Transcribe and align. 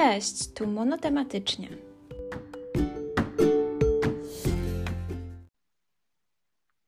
Cześć, 0.00 0.52
tu 0.52 0.66
monotematycznie. 0.66 1.68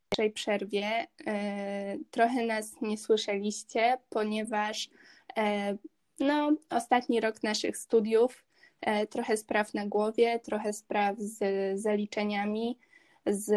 W 0.06 0.16
pierwszej 0.16 0.32
przerwie 0.32 1.06
e, 1.26 1.98
trochę 2.10 2.46
nas 2.46 2.80
nie 2.82 2.98
słyszeliście, 2.98 3.98
ponieważ 4.10 4.90
e, 5.36 5.76
no, 6.20 6.56
ostatni 6.70 7.20
rok 7.20 7.42
naszych 7.42 7.76
studiów, 7.76 8.44
e, 8.80 9.06
trochę 9.06 9.36
spraw 9.36 9.74
na 9.74 9.86
głowie, 9.86 10.40
trochę 10.40 10.72
spraw 10.72 11.18
z 11.18 11.40
zaliczeniami, 11.80 12.78
z 13.26 13.52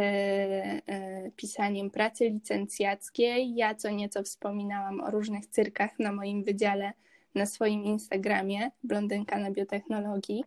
pisaniem 1.35 1.91
pracy 1.91 2.29
licencjackiej. 2.29 3.55
Ja 3.55 3.75
co 3.75 3.89
nieco 3.89 4.23
wspominałam 4.23 5.01
o 5.01 5.11
różnych 5.11 5.47
cyrkach 5.47 5.99
na 5.99 6.11
moim 6.11 6.43
wydziale 6.43 6.93
na 7.35 7.45
swoim 7.45 7.83
Instagramie, 7.83 8.71
blondynka 8.83 9.39
na 9.39 9.51
biotechnologii, 9.51 10.43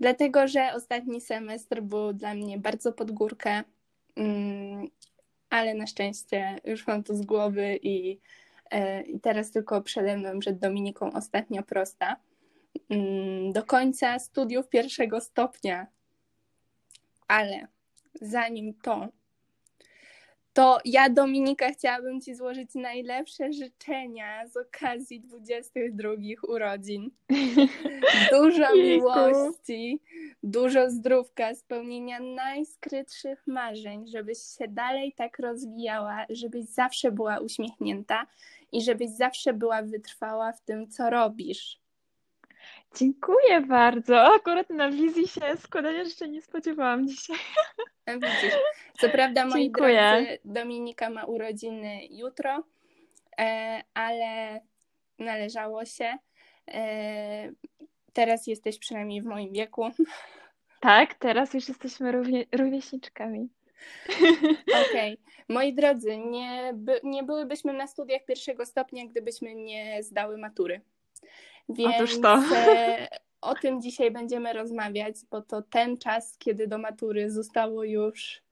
dlatego 0.00 0.48
że 0.48 0.72
ostatni 0.74 1.20
semestr 1.20 1.82
był 1.82 2.12
dla 2.12 2.34
mnie 2.34 2.58
bardzo 2.58 2.92
pod 2.92 3.10
górkę, 3.10 3.62
mm, 4.16 4.88
ale 5.50 5.74
na 5.74 5.86
szczęście 5.86 6.58
już 6.64 6.86
mam 6.86 7.02
to 7.02 7.16
z 7.16 7.22
głowy 7.22 7.78
i, 7.82 8.18
e, 8.70 9.02
i 9.02 9.20
teraz 9.20 9.50
tylko 9.50 9.82
przede 9.82 10.16
mną 10.16 10.38
przed 10.38 10.58
Dominiką 10.58 11.12
ostatnia 11.12 11.62
prosta. 11.62 12.16
Mm, 12.90 13.52
do 13.52 13.64
końca 13.64 14.18
studiów 14.18 14.68
pierwszego 14.68 15.20
stopnia. 15.20 15.86
Ale 17.28 17.66
zanim 18.20 18.74
to, 18.74 19.08
to 20.54 20.78
ja, 20.84 21.10
Dominika, 21.10 21.70
chciałabym 21.70 22.20
Ci 22.20 22.34
złożyć 22.34 22.74
najlepsze 22.74 23.52
życzenia 23.52 24.46
z 24.48 24.56
okazji 24.56 25.20
22 25.20 26.10
urodzin. 26.48 27.10
Dużo 28.32 28.74
miłości, 28.76 30.00
dużo 30.42 30.90
zdrówka, 30.90 31.54
spełnienia 31.54 32.20
najskrytszych 32.20 33.46
marzeń, 33.46 34.06
żebyś 34.08 34.38
się 34.38 34.68
dalej 34.68 35.12
tak 35.16 35.38
rozwijała, 35.38 36.26
żebyś 36.30 36.64
zawsze 36.64 37.12
była 37.12 37.38
uśmiechnięta 37.38 38.26
i 38.72 38.82
żebyś 38.82 39.10
zawsze 39.10 39.52
była 39.52 39.82
wytrwała 39.82 40.52
w 40.52 40.60
tym, 40.60 40.88
co 40.88 41.10
robisz. 41.10 41.83
Dziękuję 42.96 43.60
bardzo. 43.60 44.34
Akurat 44.34 44.70
na 44.70 44.90
wizji 44.90 45.28
się 45.28 45.40
składania 45.58 45.98
jeszcze 45.98 46.28
nie 46.28 46.42
spodziewałam 46.42 47.08
dzisiaj. 47.08 47.36
Widzisz. 48.06 48.54
Co 49.00 49.08
prawda, 49.08 49.46
moi 49.46 49.62
Dziękuję. 49.62 50.12
drodzy, 50.16 50.38
Dominika 50.44 51.10
ma 51.10 51.24
urodziny 51.24 52.00
jutro, 52.10 52.64
e, 53.38 53.82
ale 53.94 54.60
należało 55.18 55.84
się. 55.84 56.18
E, 56.68 57.52
teraz 58.12 58.46
jesteś 58.46 58.78
przynajmniej 58.78 59.22
w 59.22 59.26
moim 59.26 59.52
wieku. 59.52 59.90
Tak, 60.80 61.14
teraz 61.14 61.54
już 61.54 61.68
jesteśmy 61.68 62.12
równie, 62.12 62.44
rówieśniczkami. 62.52 63.48
Okej. 64.90 65.12
Okay. 65.12 65.16
Moi 65.48 65.74
drodzy, 65.74 66.16
nie, 66.16 66.72
by, 66.74 67.00
nie 67.02 67.22
byłybyśmy 67.22 67.72
na 67.72 67.86
studiach 67.86 68.24
pierwszego 68.24 68.66
stopnia, 68.66 69.06
gdybyśmy 69.06 69.54
nie 69.54 70.02
zdały 70.02 70.38
matury. 70.38 70.80
Więc. 71.68 72.20
E, 72.24 73.08
o 73.40 73.54
tym 73.54 73.82
dzisiaj 73.82 74.10
będziemy 74.10 74.52
rozmawiać, 74.52 75.16
bo 75.30 75.42
to 75.42 75.62
ten 75.62 75.98
czas, 75.98 76.38
kiedy 76.38 76.66
do 76.66 76.78
matury 76.78 77.30
zostało 77.30 77.84
już 77.84 78.42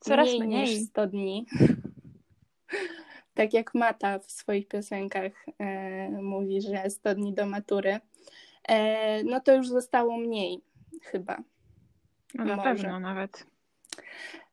Coraz 0.00 0.28
mniej, 0.28 0.40
mniej. 0.40 0.60
niż 0.60 0.88
100 0.88 1.06
dni. 1.06 1.46
tak 3.34 3.52
jak 3.54 3.74
Mata 3.74 4.18
w 4.18 4.32
swoich 4.32 4.68
piosenkach 4.68 5.32
e, 5.58 6.10
mówi, 6.10 6.60
że 6.62 6.90
100 6.90 7.14
dni 7.14 7.34
do 7.34 7.46
matury, 7.46 8.00
e, 8.68 9.22
no 9.24 9.40
to 9.40 9.54
już 9.54 9.68
zostało 9.68 10.16
mniej 10.16 10.60
chyba. 11.02 11.38
No 12.34 12.44
na 12.44 12.56
Może. 12.56 12.74
pewno 12.74 13.00
nawet. 13.00 13.46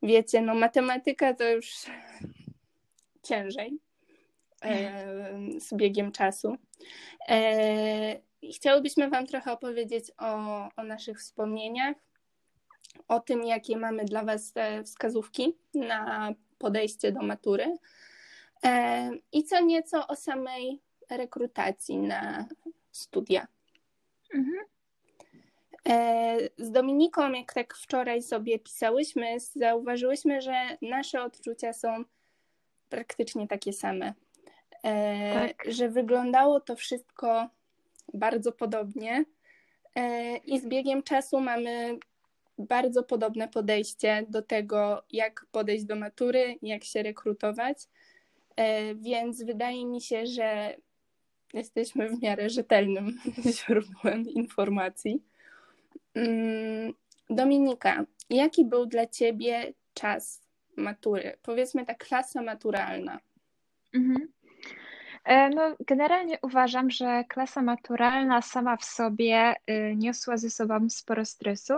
Wiecie, 0.03 0.41
no 0.41 0.55
matematyka 0.55 1.33
to 1.33 1.49
już 1.49 1.71
ciężej 3.23 3.79
z 5.59 5.73
biegiem 5.73 6.11
czasu. 6.11 6.57
E, 7.29 8.21
chciałybyśmy 8.53 9.09
Wam 9.09 9.27
trochę 9.27 9.51
opowiedzieć 9.51 10.11
o, 10.17 10.69
o 10.75 10.83
naszych 10.83 11.19
wspomnieniach, 11.19 11.95
o 13.07 13.19
tym, 13.19 13.43
jakie 13.43 13.77
mamy 13.77 14.05
dla 14.05 14.23
Was 14.23 14.53
wskazówki 14.85 15.57
na 15.73 16.33
podejście 16.57 17.11
do 17.11 17.21
matury 17.21 17.77
e, 18.63 19.11
i 19.31 19.43
co 19.43 19.59
nieco 19.59 20.07
o 20.07 20.15
samej 20.15 20.81
rekrutacji 21.09 21.97
na 21.97 22.45
studia. 22.91 23.47
Mhm. 24.33 24.57
E, 25.89 26.37
z 26.57 26.71
Dominiką, 26.71 27.31
jak 27.31 27.53
tak 27.53 27.75
wczoraj 27.75 28.21
sobie 28.21 28.59
pisałyśmy, 28.59 29.39
zauważyłyśmy, 29.39 30.41
że 30.41 30.77
nasze 30.81 31.23
odczucia 31.23 31.73
są 31.73 32.03
praktycznie 32.89 33.47
takie 33.47 33.73
same. 33.73 34.13
E, 34.83 35.33
tak. 35.33 35.63
Że 35.67 35.89
wyglądało 35.89 36.59
to 36.59 36.75
wszystko 36.75 37.49
bardzo 38.13 38.51
podobnie 38.51 39.25
e, 39.95 40.37
i 40.37 40.59
z 40.59 40.67
biegiem 40.67 41.03
czasu 41.03 41.39
mamy 41.39 41.99
bardzo 42.57 43.03
podobne 43.03 43.47
podejście 43.47 44.25
do 44.29 44.41
tego, 44.41 45.03
jak 45.11 45.45
podejść 45.51 45.85
do 45.85 45.95
matury, 45.95 46.55
jak 46.61 46.83
się 46.83 47.03
rekrutować. 47.03 47.77
E, 48.55 48.95
więc 48.95 49.43
wydaje 49.43 49.85
mi 49.85 50.01
się, 50.01 50.25
że 50.25 50.75
jesteśmy 51.53 52.09
w 52.09 52.21
miarę 52.21 52.49
rzetelnym 52.49 53.19
źródłem 53.57 54.29
informacji. 54.29 55.23
Mm, 56.13 56.93
Dominika, 57.29 58.05
jaki 58.29 58.65
był 58.65 58.85
dla 58.85 59.07
Ciebie 59.07 59.73
czas 59.93 60.41
matury? 60.75 61.37
Powiedzmy 61.41 61.85
ta 61.85 61.93
klasa 61.95 62.41
maturalna. 62.41 63.19
Mhm. 63.93 64.31
E, 65.23 65.49
no, 65.49 65.75
generalnie 65.87 66.37
uważam, 66.41 66.89
że 66.89 67.23
klasa 67.29 67.61
maturalna 67.61 68.41
sama 68.41 68.77
w 68.77 68.83
sobie 68.83 69.53
y, 69.69 69.95
niosła 69.95 70.37
ze 70.37 70.49
sobą 70.49 70.89
sporo 70.89 71.25
stresu. 71.25 71.73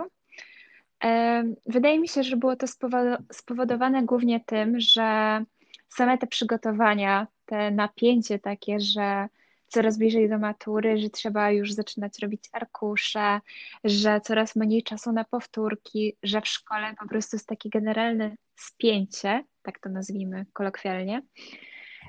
E, 1.04 1.44
wydaje 1.66 2.00
mi 2.00 2.08
się, 2.08 2.22
że 2.22 2.36
było 2.36 2.56
to 2.56 2.66
spowodowane 3.32 4.02
głównie 4.02 4.40
tym, 4.40 4.80
że 4.80 5.44
same 5.88 6.18
te 6.18 6.26
przygotowania, 6.26 7.26
te 7.46 7.70
napięcie 7.70 8.38
takie, 8.38 8.80
że 8.80 9.28
coraz 9.68 9.98
bliżej 9.98 10.28
do 10.28 10.38
matury, 10.38 10.98
że 10.98 11.10
trzeba 11.10 11.50
już 11.50 11.72
zaczynać 11.72 12.18
robić 12.18 12.44
arkusze, 12.52 13.40
że 13.84 14.20
coraz 14.20 14.56
mniej 14.56 14.82
czasu 14.82 15.12
na 15.12 15.24
powtórki, 15.24 16.16
że 16.22 16.40
w 16.40 16.48
szkole 16.48 16.94
po 17.00 17.08
prostu 17.08 17.36
jest 17.36 17.48
takie 17.48 17.70
generalne 17.70 18.36
spięcie, 18.56 19.44
tak 19.62 19.78
to 19.78 19.88
nazwijmy 19.88 20.46
kolokwialnie. 20.52 21.22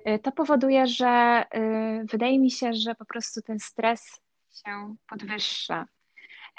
Y, 0.08 0.20
to 0.20 0.32
powoduje, 0.32 0.88
że 0.88 1.44
y, 1.56 2.06
wydaje 2.06 2.40
mi 2.40 2.52
się, 2.52 2.74
że 2.74 2.96
po 2.96 3.06
prostu 3.06 3.42
ten 3.42 3.60
stres 3.60 4.22
się 4.54 4.96
podwyższa. 5.10 5.86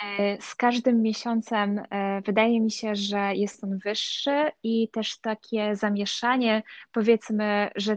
Y, 0.02 0.38
z 0.40 0.54
każdym 0.54 1.02
miesiącem 1.02 1.82
wydaje 2.26 2.60
mi 2.60 2.70
się, 2.70 2.94
że 2.94 3.34
jest 3.34 3.64
on 3.64 3.78
wyższy 3.78 4.50
i 4.62 4.88
też 4.88 5.20
takie 5.20 5.76
zamieszanie, 5.76 6.62
powiedzmy, 6.92 7.70
że 7.76 7.96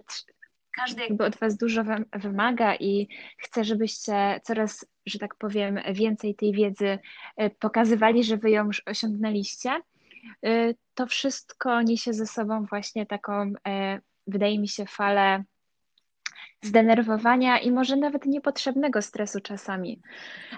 każdy 0.76 1.02
jakby 1.02 1.26
od 1.26 1.36
Was 1.36 1.58
dużo 1.58 1.84
wymaga 2.14 2.76
i 2.76 3.08
chce, 3.38 3.64
żebyście 3.64 4.42
coraz, 4.44 4.86
że 5.06 5.20
tak 5.20 5.36
powiem, 5.36 5.80
więcej 5.94 6.36
tej 6.36 6.54
wiedzy 6.54 7.00
pokazywali, 7.60 8.24
że 8.24 8.38
Wy 8.38 8.50
ją 8.50 8.66
już 8.66 8.81
osiągnęliście. 8.86 9.81
To 10.94 11.08
wszystko 11.08 11.81
niesie 11.81 12.14
ze 12.14 12.26
sobą 12.26 12.66
właśnie 12.66 13.06
taką 13.06 13.54
wydaje 14.29 14.59
mi 14.59 14.67
się, 14.67 14.85
falę 14.85 15.44
zdenerwowania 16.62 17.59
i 17.59 17.71
może 17.71 17.95
nawet 17.95 18.25
niepotrzebnego 18.25 19.01
stresu 19.01 19.39
czasami. 19.39 20.01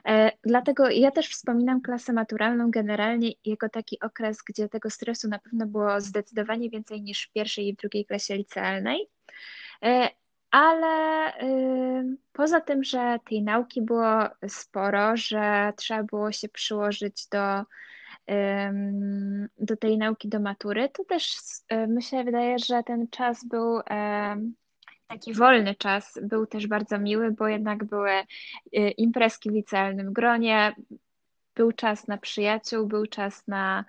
E, 0.06 0.32
dlatego 0.44 0.90
ja 0.90 1.12
też 1.12 1.30
wspominam 1.30 1.82
klasę 1.82 2.14
maturalną 2.14 2.72
generalnie 2.72 3.32
jako 3.46 3.70
taki 3.70 4.00
okres, 4.00 4.38
gdzie 4.48 4.70
tego 4.70 4.90
stresu 4.90 5.28
na 5.28 5.40
pewno 5.40 5.66
było 5.66 6.02
zdecydowanie 6.02 6.70
więcej 6.70 7.02
niż 7.02 7.28
w 7.28 7.32
pierwszej 7.32 7.68
i 7.68 7.76
drugiej 7.76 8.06
klasie 8.06 8.36
licealnej. 8.36 9.08
E, 9.84 10.10
ale 10.52 11.34
y, 11.44 12.18
poza 12.34 12.62
tym, 12.62 12.84
że 12.84 13.20
tej 13.30 13.44
nauki 13.44 13.82
było 13.82 14.30
sporo, 14.48 15.18
że 15.18 15.74
trzeba 15.78 16.04
było 16.04 16.32
się 16.32 16.50
przyłożyć 16.50 17.28
do 17.28 17.64
do 19.58 19.78
tej 19.78 19.98
nauki 19.98 20.30
do 20.30 20.40
matury, 20.40 20.90
to 20.90 21.04
też 21.04 21.36
e, 21.70 21.88
myślę, 21.88 22.24
wydaje, 22.24 22.60
że 22.60 22.84
ten 22.84 23.08
czas 23.08 23.46
był 23.48 23.80
taki 25.12 25.34
wolny 25.34 25.76
czas, 25.76 26.20
był 26.24 26.46
też 26.48 26.68
bardzo 26.68 27.00
miły, 27.00 27.32
bo 27.32 27.48
jednak 27.48 27.84
były 27.84 28.12
e, 28.12 28.26
imprezki 28.92 29.50
w 29.50 29.54
licealnym 29.54 30.14
gronie, 30.14 30.76
był 31.56 31.72
czas 31.72 32.08
na 32.08 32.18
przyjaciół, 32.18 32.88
był 32.88 33.06
czas 33.06 33.48
na 33.48 33.86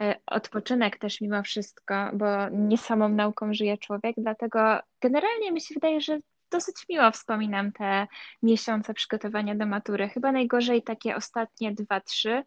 e, 0.00 0.14
odpoczynek 0.26 0.98
też 0.98 1.20
mimo 1.20 1.42
wszystko, 1.42 2.10
bo 2.12 2.48
nie 2.48 2.78
samą 2.78 3.08
nauką 3.08 3.54
żyje 3.54 3.78
człowiek, 3.78 4.16
dlatego 4.18 4.78
generalnie 5.00 5.52
mi 5.52 5.60
się 5.60 5.74
wydaje, 5.74 6.00
że 6.00 6.18
dosyć 6.50 6.76
miło 6.88 7.10
wspominam 7.10 7.72
te 7.72 8.06
miesiące 8.42 8.94
przygotowania 8.94 9.54
do 9.54 9.66
matury. 9.66 10.08
Chyba 10.08 10.32
najgorzej 10.32 10.82
takie 10.82 11.16
ostatnie 11.16 11.72
dwa, 11.72 12.00
trzy, 12.00 12.42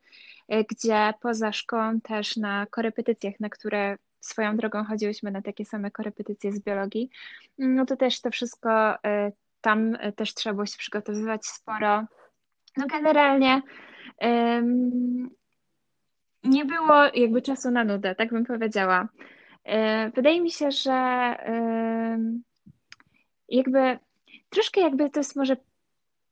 y, 0.54 0.66
gdzie 0.69 1.13
poza 1.22 1.51
szkołą 1.54 2.01
też 2.01 2.38
na 2.38 2.66
korepetycjach, 2.66 3.40
na 3.40 3.50
które 3.50 3.98
swoją 4.19 4.57
drogą 4.57 4.84
chodziłyśmy 4.84 5.31
na 5.31 5.42
takie 5.42 5.66
same 5.66 5.92
korepetycje 5.92 6.51
z 6.51 6.60
biologii, 6.60 7.10
no 7.57 7.86
to 7.86 7.98
też 7.98 8.22
to 8.22 8.31
wszystko 8.31 8.96
y, 8.96 8.98
tam 9.62 9.98
też 10.16 10.34
trzeba 10.34 10.54
było 10.54 10.66
się 10.66 10.78
przygotowywać 10.78 11.45
sporo. 11.45 12.06
No 12.78 12.88
generalnie 12.88 13.62
um, 14.22 15.30
nie 16.44 16.66
było 16.66 17.04
jakby 17.13 17.42
czasu 17.42 17.72
na 17.72 17.84
nudę, 17.84 18.16
tak 18.16 18.30
bym 18.30 18.45
powiedziała. 18.45 19.07
E, 19.63 20.10
wydaje 20.10 20.42
mi 20.42 20.52
się, 20.52 20.72
że 20.72 20.92
jakby 23.51 24.00
troszkę 24.50 24.81
jakby 24.81 25.10
to 25.10 25.19
jest 25.19 25.36
może 25.36 25.57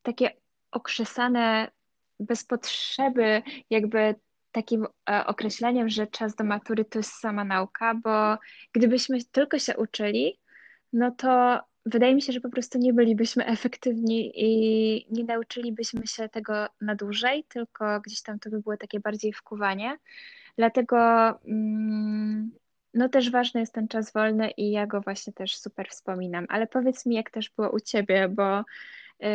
takie 0.01 0.31
okrzesane 0.71 1.71
bez 2.19 2.43
potrzeby, 2.43 3.41
jakby 3.69 4.15
takim 4.51 4.87
e, 5.09 5.25
określeniem, 5.25 5.89
że 5.89 6.07
czas 6.07 6.35
do 6.35 6.43
matury 6.43 6.85
to 6.85 6.99
jest 6.99 7.11
sama 7.11 7.43
nauka, 7.43 7.95
bo 7.95 8.37
gdybyśmy 8.73 9.23
tylko 9.31 9.59
się 9.59 9.77
uczyli, 9.77 10.39
no 10.93 11.11
to 11.11 11.59
wydaje 11.85 12.15
mi 12.15 12.21
się, 12.21 12.33
że 12.33 12.41
po 12.41 12.49
prostu 12.49 12.77
nie 12.77 12.93
bylibyśmy 12.93 13.45
efektywni 13.45 14.31
i 14.35 15.07
nie 15.11 15.23
nauczylibyśmy 15.23 16.07
się 16.07 16.29
tego 16.29 16.67
na 16.81 16.95
dłużej, 16.95 17.43
tylko 17.43 18.01
gdzieś 18.01 18.21
tam 18.21 18.39
to 18.39 18.49
by 18.49 18.61
było 18.61 18.77
takie 18.77 18.99
bardziej 18.99 19.33
wkuwanie. 19.33 19.97
Dlatego 20.57 20.97
mm, 21.45 22.51
no 22.97 23.09
też 23.09 23.31
ważny 23.31 23.59
jest 23.59 23.73
ten 23.73 23.87
czas 23.87 24.11
wolny 24.11 24.51
i 24.51 24.71
ja 24.71 24.87
go 24.87 25.01
właśnie 25.01 25.33
też 25.33 25.57
super 25.57 25.89
wspominam. 25.89 26.45
Ale 26.49 26.67
powiedz 26.67 27.05
mi, 27.05 27.15
jak 27.15 27.29
też 27.29 27.49
było 27.49 27.69
u 27.69 27.79
ciebie, 27.79 28.27
bo 28.29 28.63
yy, 29.19 29.29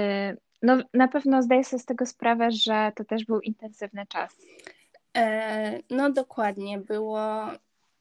no, 0.62 0.76
na 0.94 1.08
pewno 1.08 1.42
zdaję 1.42 1.64
sobie 1.64 1.82
z 1.82 1.86
tego 1.86 2.06
sprawę, 2.06 2.50
że 2.50 2.92
to 2.96 3.04
też 3.04 3.24
był 3.24 3.40
intensywny 3.40 4.06
czas. 4.06 4.36
E, 5.16 5.78
no 5.90 6.10
dokładnie, 6.10 6.78
było. 6.78 7.46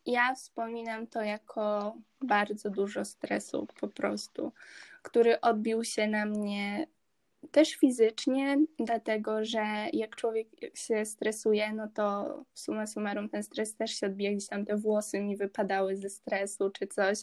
Ja 0.06 0.36
wspominam 0.36 1.08
to 1.08 1.22
jako 1.22 1.96
bardzo 2.22 2.70
dużo 2.70 3.06
stresu 3.06 3.68
po 3.80 3.88
prostu, 3.88 4.52
który 5.02 5.42
odbił 5.42 5.84
się 5.84 6.08
na 6.08 6.26
mnie 6.26 6.88
też 7.52 7.76
fizycznie, 7.76 8.58
dlatego 8.80 9.46
że 9.46 9.64
jak 9.94 10.16
człowiek 10.16 10.48
się 10.74 11.06
stresuje, 11.06 11.74
no 11.74 11.88
to 11.88 12.36
suma 12.54 12.88
summarum 12.88 13.30
ten 13.30 13.44
stres 13.44 13.76
też 13.76 13.92
się 14.00 14.08
odbija, 14.08 14.32
gdzieś 14.32 14.48
tam 14.48 14.66
te 14.66 14.78
włosy 14.78 15.20
mi 15.20 15.38
wypadały 15.38 15.98
ze 15.98 16.10
stresu 16.10 16.70
czy 16.70 16.88
coś. 16.88 17.20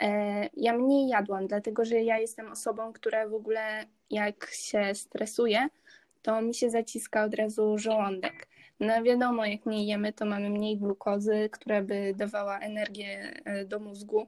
E, 0.00 0.48
ja 0.56 0.78
mniej 0.78 1.08
jadłam, 1.08 1.46
dlatego 1.46 1.84
że 1.84 2.02
ja 2.02 2.18
jestem 2.18 2.52
osobą, 2.52 2.92
która 2.92 3.28
w 3.28 3.34
ogóle 3.34 3.86
jak 4.10 4.50
się 4.50 4.94
stresuje, 4.94 5.68
to 6.22 6.42
mi 6.42 6.54
się 6.54 6.70
zaciska 6.70 7.24
od 7.24 7.34
razu 7.34 7.78
żołądek. 7.78 8.46
No 8.80 9.02
wiadomo, 9.02 9.46
jak 9.46 9.66
mniej 9.66 9.86
jemy, 9.86 10.12
to 10.12 10.24
mamy 10.24 10.50
mniej 10.50 10.78
glukozy, 10.78 11.48
która 11.52 11.82
by 11.82 12.14
dawała 12.16 12.58
energię 12.58 13.40
e, 13.44 13.64
do 13.64 13.78
mózgu. 13.78 14.26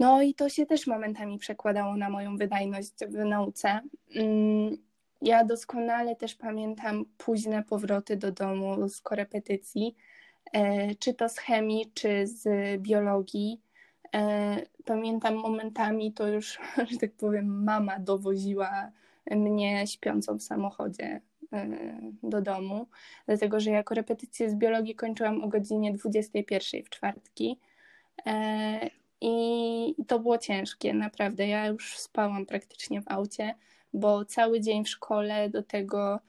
No 0.00 0.22
i 0.22 0.34
to 0.34 0.48
się 0.48 0.66
też 0.66 0.86
momentami 0.86 1.38
przekładało 1.38 1.96
na 1.96 2.10
moją 2.10 2.36
wydajność 2.36 2.92
w 3.08 3.24
nauce. 3.24 3.80
Mm, 4.14 4.76
ja 5.22 5.44
doskonale 5.44 6.16
też 6.16 6.34
pamiętam 6.34 7.04
późne 7.18 7.62
powroty 7.62 8.16
do 8.16 8.32
domu 8.32 8.88
z 8.88 9.00
korepetycji, 9.00 9.96
e, 10.52 10.94
czy 10.94 11.14
to 11.14 11.28
z 11.28 11.38
chemii, 11.38 11.92
czy 11.94 12.26
z 12.26 12.48
biologii. 12.82 13.60
E, 14.14 14.56
pamiętam 14.84 15.34
momentami 15.34 16.12
to 16.12 16.28
już, 16.28 16.58
że 16.90 16.98
tak 16.98 17.12
powiem, 17.12 17.64
mama 17.64 17.98
dowoziła 17.98 18.90
mnie 19.30 19.86
śpiącą 19.86 20.38
w 20.38 20.42
samochodzie 20.42 21.20
e, 21.52 21.68
do 22.22 22.42
domu, 22.42 22.86
dlatego 23.26 23.60
że 23.60 23.70
ja 23.70 23.82
korepetycję 23.82 24.50
z 24.50 24.54
biologii 24.54 24.94
kończyłam 24.94 25.44
o 25.44 25.48
godzinie 25.48 25.92
21 25.92 26.82
w 26.84 26.90
czwartki 26.90 27.58
i 29.98 30.04
to 30.04 30.18
było 30.18 30.38
ciężkie, 30.38 30.94
naprawdę. 30.94 31.48
Ja 31.48 31.66
już 31.66 31.98
spałam 31.98 32.46
praktycznie 32.46 33.02
w 33.02 33.08
aucie, 33.08 33.54
bo 33.92 34.24
cały 34.24 34.60
dzień 34.60 34.84
w 34.84 34.88
szkole, 34.88 35.50
do 35.50 35.62
tego 35.62 36.20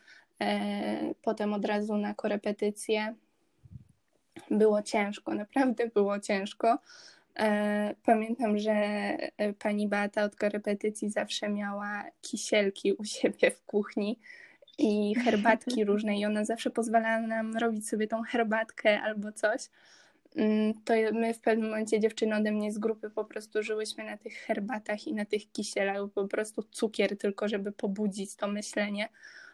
e, 0.42 1.14
potem 1.22 1.54
od 1.54 1.66
razu 1.66 1.98
na 1.98 2.14
korepetycje. 2.14 3.16
Było 4.52 4.82
ciężko, 4.82 5.34
naprawdę 5.34 5.88
było 5.88 6.20
ciężko. 6.20 6.80
E, 7.40 7.96
pamiętam, 8.06 8.58
że 8.58 8.72
e, 8.72 9.54
pani 9.54 9.88
Beata 9.88 10.24
od 10.24 10.36
korepetycji 10.36 11.10
zawsze 11.10 11.50
miała 11.50 12.04
kisielki 12.22 12.94
u 12.94 13.06
siebie 13.06 13.52
w 13.52 13.66
kuchni 13.66 14.20
i 14.78 15.16
herbatki 15.16 15.86
różne 15.86 16.20
i 16.20 16.26
ona 16.26 16.46
zawsze 16.46 16.70
pozwalała 16.70 17.28
nam 17.28 17.58
robić 17.58 17.90
sobie 17.90 18.08
tą 18.08 18.24
herbatkę 18.24 19.02
albo 19.02 19.32
coś. 19.32 19.62
Mm, 20.36 20.74
to 20.86 20.94
my 21.14 21.34
w 21.34 21.40
pewnym 21.40 21.70
momencie 21.70 22.00
dziewczyny 22.00 22.36
ode 22.36 22.52
mnie 22.52 22.72
z 22.72 22.78
grupy 22.80 23.10
po 23.10 23.26
prostu 23.26 23.64
żyłyśmy 23.64 24.04
na 24.04 24.18
tych 24.18 24.34
herbatach 24.34 25.08
i 25.08 25.14
na 25.14 25.26
tych 25.26 25.52
kisielach, 25.52 25.98
po 26.14 26.28
prostu 26.28 26.64
cukier 26.64 27.18
tylko, 27.18 27.48
żeby 27.48 27.72
pobudzić 27.72 28.36
to 28.36 28.48
myślenie. 28.48 29.10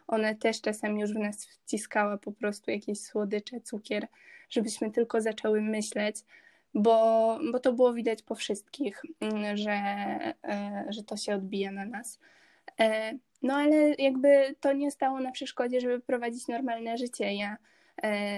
One 0.08 0.36
też 0.36 0.62
czasami 0.62 1.02
już 1.02 1.14
w 1.14 1.18
nas 1.18 1.46
wciskała 1.46 2.18
po 2.18 2.32
prostu 2.32 2.72
jakieś 2.72 3.02
słodycze, 3.02 3.62
cukier, 3.62 4.08
żebyśmy 4.50 4.92
tylko 4.92 5.22
zaczęły 5.22 5.62
myśleć, 5.62 6.16
bo, 6.74 7.40
bo 7.52 7.60
to 7.60 7.74
było 7.74 7.94
widać 7.94 8.22
po 8.22 8.36
wszystkich, 8.36 9.02
mm, 9.20 9.58
że, 9.58 9.72
e, 10.44 10.86
że 10.90 11.04
to 11.04 11.18
się 11.18 11.36
odbija 11.36 11.72
na 11.72 11.86
nas. 11.86 12.20
E, 12.80 13.14
no 13.42 13.54
ale 13.54 13.76
jakby 13.94 14.56
to 14.60 14.74
nie 14.74 14.92
stało 14.92 15.20
na 15.20 15.32
przeszkodzie, 15.32 15.82
żeby 15.82 16.00
prowadzić 16.00 16.48
normalne 16.48 16.98
życie. 16.98 17.34
Ja 17.34 17.58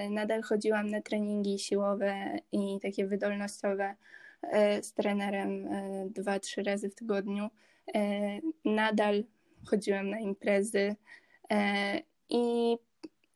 nadal 0.10 0.42
chodziłam 0.42 0.90
na 0.90 1.02
treningi 1.02 1.60
siłowe 1.60 2.40
i 2.52 2.80
takie 2.82 3.06
wydolnościowe 3.08 3.96
e, 4.42 4.84
z 4.84 4.94
trenerem 4.94 5.68
e, 5.68 6.10
dwa, 6.10 6.40
trzy 6.40 6.64
razy 6.64 6.90
w 6.90 6.96
tygodniu. 6.96 7.50
Nadal 8.66 9.24
chodziłam 9.66 10.10
na 10.10 10.20
imprezy 10.20 10.96
i 12.30 12.78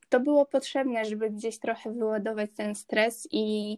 to 0.09 0.19
było 0.19 0.45
potrzebne, 0.45 1.05
żeby 1.05 1.29
gdzieś 1.29 1.59
trochę 1.59 1.93
wyładować 1.93 2.49
ten 2.55 2.75
stres 2.75 3.27
i 3.31 3.77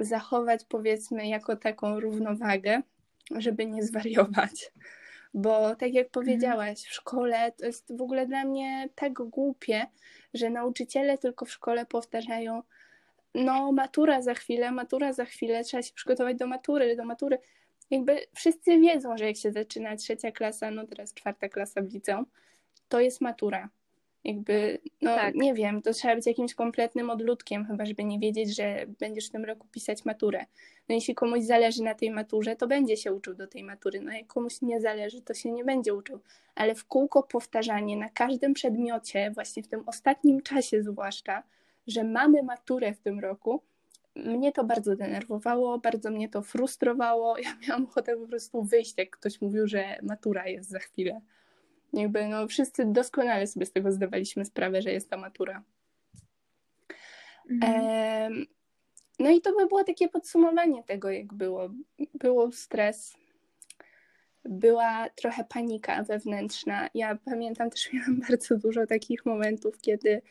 zachować, 0.00 0.64
powiedzmy, 0.68 1.28
jako 1.28 1.56
taką 1.56 2.00
równowagę, 2.00 2.82
żeby 3.30 3.66
nie 3.66 3.82
zwariować. 3.82 4.72
Bo 5.34 5.74
tak 5.74 5.94
jak 5.94 6.06
mhm. 6.06 6.10
powiedziałaś, 6.10 6.78
w 6.82 6.94
szkole 6.94 7.52
to 7.52 7.66
jest 7.66 7.96
w 7.96 8.02
ogóle 8.02 8.26
dla 8.26 8.44
mnie 8.44 8.88
tak 8.94 9.12
głupie, 9.12 9.86
że 10.36 10.50
nauczyciele 10.50 11.18
tylko 11.18 11.44
w 11.44 11.50
szkole 11.50 11.86
powtarzają, 11.86 12.62
no 13.34 13.72
matura 13.72 14.22
za 14.22 14.34
chwilę, 14.34 14.72
matura 14.72 15.12
za 15.12 15.24
chwilę, 15.24 15.64
trzeba 15.64 15.82
się 15.82 15.94
przygotować 15.94 16.36
do 16.36 16.46
matury, 16.46 16.96
do 16.96 17.04
matury. 17.04 17.38
Jakby 17.90 18.20
wszyscy 18.34 18.78
wiedzą, 18.78 19.16
że 19.16 19.26
jak 19.26 19.36
się 19.36 19.52
zaczyna 19.52 19.96
trzecia 19.96 20.32
klasa, 20.32 20.70
no 20.70 20.86
teraz 20.86 21.14
czwarta 21.14 21.48
klasa 21.48 21.82
w 21.82 21.92
liceum, 21.92 22.26
to 22.88 23.00
jest 23.00 23.20
matura. 23.20 23.68
Jakby, 24.26 24.78
no 25.02 25.14
tak. 25.14 25.34
nie 25.34 25.54
wiem, 25.54 25.82
to 25.82 25.92
trzeba 25.92 26.14
być 26.14 26.26
jakimś 26.26 26.54
kompletnym 26.54 27.10
odludkiem, 27.10 27.66
chyba 27.66 27.86
żeby 27.86 28.04
nie 28.04 28.18
wiedzieć, 28.18 28.56
że 28.56 28.86
będziesz 28.98 29.28
w 29.28 29.30
tym 29.30 29.44
roku 29.44 29.66
pisać 29.72 30.04
maturę. 30.04 30.46
No 30.88 30.94
jeśli 30.94 31.14
komuś 31.14 31.42
zależy 31.42 31.82
na 31.82 31.94
tej 31.94 32.10
maturze, 32.10 32.56
to 32.56 32.66
będzie 32.66 32.96
się 32.96 33.12
uczył 33.12 33.34
do 33.34 33.46
tej 33.46 33.64
matury. 33.64 34.00
No 34.00 34.12
jak 34.12 34.26
komuś 34.26 34.62
nie 34.62 34.80
zależy, 34.80 35.22
to 35.22 35.34
się 35.34 35.52
nie 35.52 35.64
będzie 35.64 35.94
uczył. 35.94 36.20
Ale 36.54 36.74
w 36.74 36.84
kółko 36.84 37.22
powtarzanie 37.22 37.96
na 37.96 38.08
każdym 38.08 38.54
przedmiocie, 38.54 39.30
właśnie 39.34 39.62
w 39.62 39.68
tym 39.68 39.82
ostatnim 39.86 40.42
czasie 40.42 40.82
zwłaszcza, 40.82 41.42
że 41.86 42.04
mamy 42.04 42.42
maturę 42.42 42.94
w 42.94 43.00
tym 43.00 43.20
roku, 43.20 43.62
mnie 44.16 44.52
to 44.52 44.64
bardzo 44.64 44.96
denerwowało, 44.96 45.78
bardzo 45.78 46.10
mnie 46.10 46.28
to 46.28 46.42
frustrowało. 46.42 47.36
Ja 47.44 47.56
miałam 47.68 47.84
ochotę 47.84 48.16
po 48.16 48.26
prostu 48.26 48.62
wyjść, 48.62 48.94
jak 48.98 49.10
ktoś 49.10 49.40
mówił, 49.40 49.66
że 49.66 49.98
matura 50.02 50.48
jest 50.48 50.70
za 50.70 50.78
chwilę. 50.78 51.20
Jakby 51.92 52.28
no, 52.28 52.48
wszyscy 52.48 52.84
doskonale 52.84 53.46
sobie 53.46 53.66
z 53.66 53.72
tego 53.72 53.92
zdawaliśmy 53.92 54.44
sprawę, 54.44 54.82
że 54.82 54.92
jest 54.92 55.10
ta 55.10 55.16
matura. 55.16 55.62
Mhm. 57.50 57.72
E, 57.84 58.30
no 59.18 59.30
i 59.30 59.40
to 59.40 59.52
by 59.56 59.66
było 59.66 59.84
takie 59.84 60.08
podsumowanie 60.08 60.82
tego, 60.82 61.10
jak 61.10 61.34
było. 61.34 61.70
Było 62.14 62.52
stres, 62.52 63.16
była 64.44 65.08
trochę 65.14 65.44
panika 65.44 66.02
wewnętrzna. 66.02 66.88
Ja 66.94 67.18
pamiętam 67.24 67.70
też, 67.70 67.88
miałam 67.92 68.20
bardzo 68.20 68.56
dużo 68.56 68.86
takich 68.86 69.26
momentów, 69.26 69.80
kiedy 69.80 70.22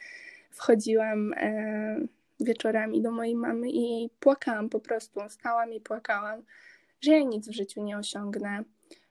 wchodziłam 0.52 1.34
e, 1.34 1.98
wieczorami 2.40 3.02
do 3.02 3.12
mojej 3.12 3.36
mamy 3.36 3.70
i 3.70 4.10
płakałam 4.20 4.70
po 4.70 4.80
prostu. 4.80 5.20
Stałam 5.30 5.74
i 5.74 5.82
płakałam, 5.82 6.44
że 7.02 7.12
ja 7.12 7.24
nic 7.24 7.48
w 7.48 7.54
życiu 7.54 7.84
nie 7.84 7.98
osiągnę, 7.98 8.64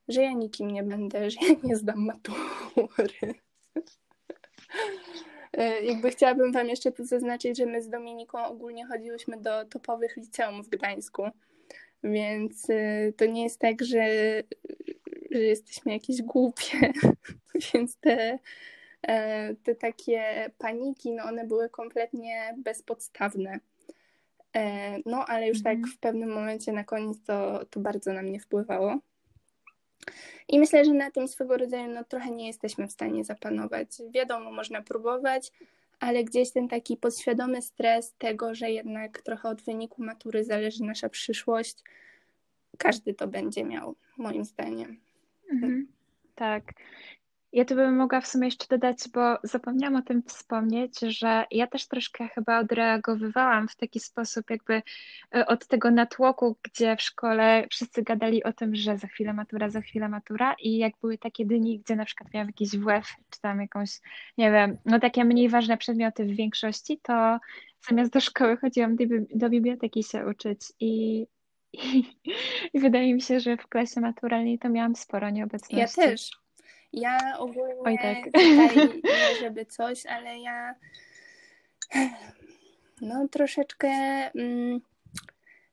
że 0.09 0.23
ja 0.23 0.33
nikim 0.33 0.71
nie 0.71 0.83
będę, 0.83 1.31
że 1.31 1.39
ja 1.49 1.55
nie 1.63 1.77
zdam 1.77 2.05
matury. 2.05 3.35
E, 5.53 5.85
jakby 5.85 6.11
chciałabym 6.11 6.53
Wam 6.53 6.69
jeszcze 6.69 6.93
tu 6.93 7.05
zaznaczyć, 7.05 7.59
że 7.59 7.67
my 7.67 7.83
z 7.83 7.89
Dominiką 7.89 8.45
ogólnie 8.45 8.87
chodziłyśmy 8.87 9.37
do 9.37 9.65
topowych 9.65 10.17
liceum 10.17 10.63
w 10.63 10.69
Gdańsku, 10.69 11.23
więc 12.05 12.71
e, 12.71 13.13
to 13.17 13.27
nie 13.27 13.43
jest 13.43 13.59
tak, 13.61 13.85
że, 13.85 14.07
że 15.31 15.39
jesteśmy 15.39 15.93
jakieś 15.93 16.23
głupie, 16.23 16.93
więc 17.75 17.97
te, 17.97 18.39
e, 19.03 19.55
te 19.55 19.75
takie 19.75 20.51
paniki, 20.59 21.13
no 21.13 21.25
one 21.25 21.47
były 21.47 21.69
kompletnie 21.69 22.55
bezpodstawne. 22.57 23.59
No, 25.07 25.25
ale 25.27 25.49
już 25.49 25.63
tak 25.63 25.87
w 25.87 25.99
pewnym 25.99 26.33
momencie 26.33 26.73
na 26.73 26.85
koniec 26.85 27.23
to, 27.23 27.67
to 27.67 27.81
bardzo 27.81 28.13
na 28.13 28.23
mnie 28.23 28.41
wpływało. 28.41 28.99
I 30.49 30.59
myślę, 30.59 30.85
że 30.85 30.93
na 30.93 31.11
tym 31.11 31.29
swego 31.29 31.57
rodzaju 31.57 31.89
no, 31.89 32.05
trochę 32.05 32.31
nie 32.31 32.47
jesteśmy 32.47 32.89
w 32.89 32.93
stanie 32.93 33.25
zapanować. 33.25 33.89
Wiadomo, 34.11 34.53
można 34.53 34.83
próbować, 34.83 35.53
ale 36.01 36.25
gdzieś 36.25 36.51
ten 36.51 36.69
taki 36.69 36.97
podświadomy 36.97 37.63
stres 37.63 38.15
tego, 38.19 38.55
że 38.55 38.71
jednak 38.71 39.23
trochę 39.23 39.49
od 39.49 39.63
wyniku 39.63 40.03
matury 40.03 40.45
zależy 40.45 40.85
nasza 40.85 41.09
przyszłość, 41.09 41.77
każdy 42.79 43.15
to 43.15 43.29
będzie 43.29 43.65
miał, 43.65 43.95
moim 44.19 44.45
zdaniem. 44.45 45.01
Mhm. 45.53 45.89
Tak. 46.35 46.73
Ja 47.55 47.65
tu 47.65 47.75
bym 47.75 47.97
mogła 47.97 48.21
w 48.21 48.27
sumie 48.27 48.47
jeszcze 48.47 48.67
dodać, 48.69 48.97
bo 49.13 49.39
zapomniałam 49.43 49.97
o 49.97 50.03
tym 50.03 50.23
wspomnieć, 50.23 51.01
że 51.01 51.45
ja 51.51 51.67
też 51.67 51.89
troszkę 51.89 52.29
chyba 52.29 52.59
odreagowywałam 52.59 53.69
w 53.69 53.77
taki 53.77 54.01
sposób, 54.01 54.51
jakby 54.51 54.83
e, 55.35 55.47
od 55.47 55.67
tego 55.67 55.91
natłoku, 55.91 56.57
gdzie 56.63 56.97
w 56.97 57.03
szkole 57.03 57.67
wszyscy 57.71 58.03
gadali 58.03 58.45
o 58.45 58.53
tym, 58.53 58.75
że 58.75 58.99
za 58.99 59.07
chwilę 59.07 59.33
matura, 59.33 59.71
za 59.71 59.81
chwilę 59.81 60.09
matura 60.09 60.55
i 60.63 60.77
jak 60.77 60.93
były 61.01 61.19
takie 61.19 61.47
dni, 61.47 61.79
gdzie 61.79 61.97
na 61.97 62.05
przykład 62.05 62.35
miałam 62.35 62.49
jakiś 62.49 62.71
WF, 62.71 63.07
czy 63.31 63.41
tam 63.41 63.61
jakąś, 63.61 63.91
nie 64.39 64.53
wiem, 64.53 64.79
no 64.85 65.01
takie 65.01 65.25
mniej 65.25 65.49
ważne 65.49 65.77
przedmioty 65.77 66.25
w 66.25 66.37
większości, 66.37 67.01
to 67.03 67.39
zamiast 67.89 68.13
do 68.13 68.21
szkoły 68.21 68.57
chodziłam 68.57 68.97
do, 68.97 69.05
do 69.35 69.51
biblioteki 69.51 70.03
się 70.03 70.27
uczyć 70.27 70.61
i 70.81 71.27
i 72.75 72.81
wydaje 72.81 73.15
mi 73.15 73.23
się, 73.23 73.41
że 73.41 73.57
w 73.57 73.69
klasie 73.69 74.01
maturalnej 74.01 74.59
to 74.59 74.69
miałam 74.69 74.97
sporo 74.97 75.31
nieobecności. 75.31 76.01
Ja 76.01 76.09
też. 76.09 76.44
Ja 76.95 77.39
ogólnie 77.39 77.75
Oj, 77.85 77.99
tak. 78.03 78.25
tutaj 78.25 78.91
żeby 79.41 79.67
coś, 79.67 80.07
ale 80.07 80.39
ja 80.39 80.75
no 83.01 83.29
troszeczkę 83.29 83.89
mm, 84.35 84.81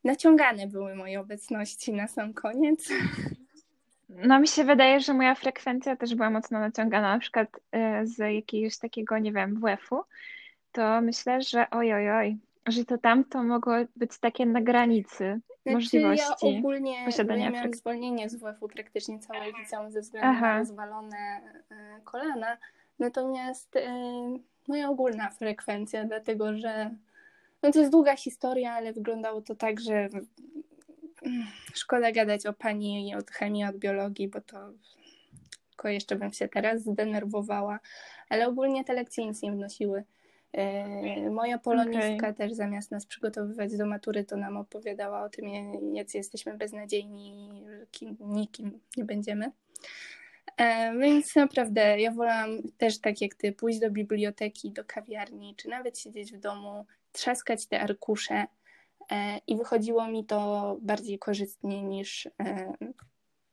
naciągane 0.04 0.68
były 0.68 0.96
moje 0.96 1.20
obecności 1.20 1.94
na 1.94 2.08
sam 2.08 2.34
koniec. 2.34 2.90
No 4.10 4.40
mi 4.40 4.48
się 4.48 4.64
wydaje, 4.64 5.00
że 5.00 5.14
moja 5.14 5.36
frekwencja 5.36 5.96
też 5.96 6.16
była 6.16 6.30
mocno 6.30 6.60
naciągana, 6.60 7.14
na 7.14 7.20
przykład 7.20 7.50
y, 7.58 8.08
z 8.08 8.18
jakiegoś 8.18 8.78
takiego, 8.78 9.18
nie 9.18 9.32
wiem, 9.32 9.60
WF-u, 9.60 10.04
to 10.72 11.02
myślę, 11.02 11.42
że 11.42 11.70
oj, 11.72 11.94
oj, 11.94 12.12
oj, 12.12 12.38
że 12.68 12.86
to 12.86 12.98
tam 12.98 13.24
to 13.24 13.44
mogło 13.44 13.74
być 13.96 14.20
takie 14.20 14.46
na 14.46 14.62
granicy 14.62 15.40
znaczy, 15.64 15.76
możliwości 15.76 16.54
ja 16.54 16.58
ogólnie 16.58 17.06
posiadania 17.06 17.46
ja 17.46 17.52
miałam 17.52 17.74
zwolnienie 17.74 18.30
z 18.30 18.36
WF-u 18.36 18.68
praktycznie 18.68 19.20
całe 19.20 19.52
liceum 19.52 19.92
ze 19.92 20.02
względu 20.02 20.28
Aha. 20.30 20.54
na 20.54 20.60
rozwalone 20.60 21.42
e, 21.72 22.02
kolana, 22.04 22.58
natomiast 23.00 23.76
e, 23.76 23.94
moja 24.68 24.90
ogólna 24.90 25.30
frekwencja, 25.30 26.06
dlatego 26.06 26.58
że 26.58 26.96
no 27.64 27.72
to 27.72 27.80
jest 27.80 27.92
długa 27.92 28.16
historia, 28.16 28.74
ale 28.74 28.94
wyglądało 28.94 29.42
to 29.42 29.56
tak, 29.56 29.80
że 29.80 29.96
mm, 29.96 31.48
szkoda 31.74 32.12
gadać 32.12 32.46
o 32.46 32.54
pani 32.54 33.16
od 33.16 33.32
chemii, 33.32 33.66
od 33.66 33.78
biologii, 33.78 34.28
bo 34.28 34.42
to 34.42 34.58
tylko 35.70 35.90
jeszcze 35.90 36.16
bym 36.16 36.34
się 36.34 36.48
teraz 36.48 36.82
zdenerwowała, 36.82 37.80
ale 38.30 38.48
ogólnie 38.48 38.84
te 38.84 38.94
lekcje 38.94 39.28
nic 39.28 39.42
nie 39.42 39.52
wnosiły. 39.52 40.04
E, 40.54 41.30
moja 41.30 41.58
polonistka 41.58 42.28
okay. 42.28 42.34
też 42.34 42.54
zamiast 42.54 42.92
nas 42.92 43.06
przygotowywać 43.06 43.78
do 43.78 43.86
matury, 43.86 44.24
to 44.24 44.38
nam 44.38 44.58
opowiadała 44.58 45.24
o 45.24 45.30
tym, 45.30 45.46
jacy 45.94 46.18
jesteśmy 46.18 46.58
beznadziejni, 46.58 47.50
kim, 47.92 48.18
nikim 48.20 48.80
nie 48.98 49.06
będziemy. 49.06 49.52
E, 50.58 50.98
więc 50.98 51.36
naprawdę 51.36 52.00
ja 52.00 52.12
wolałam 52.12 52.50
też 52.78 53.00
tak 53.00 53.22
jak 53.22 53.36
ty 53.36 53.52
pójść 53.52 53.80
do 53.80 53.92
biblioteki, 53.92 54.72
do 54.72 54.86
kawiarni, 54.86 55.56
czy 55.56 55.70
nawet 55.70 56.00
siedzieć 56.00 56.34
w 56.34 56.40
domu, 56.40 56.86
trzaskać 57.12 57.68
te 57.68 57.82
arkusze 57.82 58.46
e, 59.12 59.38
i 59.48 59.58
wychodziło 59.58 60.08
mi 60.08 60.26
to 60.26 60.78
bardziej 60.82 61.20
korzystnie 61.20 61.84
niż 61.84 62.30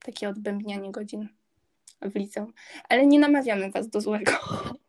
takie 0.04 0.28
odbębnianie 0.28 0.92
godzin 0.92 1.28
w 2.02 2.14
liceum. 2.14 2.52
Ale 2.88 3.06
nie 3.06 3.20
namawiamy 3.20 3.70
was 3.70 3.88
do 3.88 4.00
złego. 4.00 4.32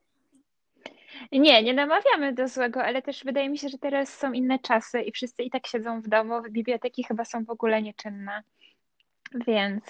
Nie, 1.31 1.63
nie 1.63 1.73
namawiamy 1.73 2.33
do 2.33 2.47
złego, 2.47 2.83
ale 2.83 3.01
też 3.01 3.23
wydaje 3.23 3.49
mi 3.49 3.57
się, 3.57 3.69
że 3.69 3.77
teraz 3.77 4.17
są 4.17 4.31
inne 4.31 4.59
czasy 4.59 5.01
i 5.01 5.11
wszyscy 5.11 5.43
i 5.43 5.49
tak 5.49 5.67
siedzą 5.67 6.01
w 6.01 6.07
domu. 6.07 6.41
Biblioteki 6.49 7.03
chyba 7.03 7.25
są 7.25 7.45
w 7.45 7.49
ogóle 7.49 7.81
nieczynne. 7.81 8.43
Więc 9.47 9.83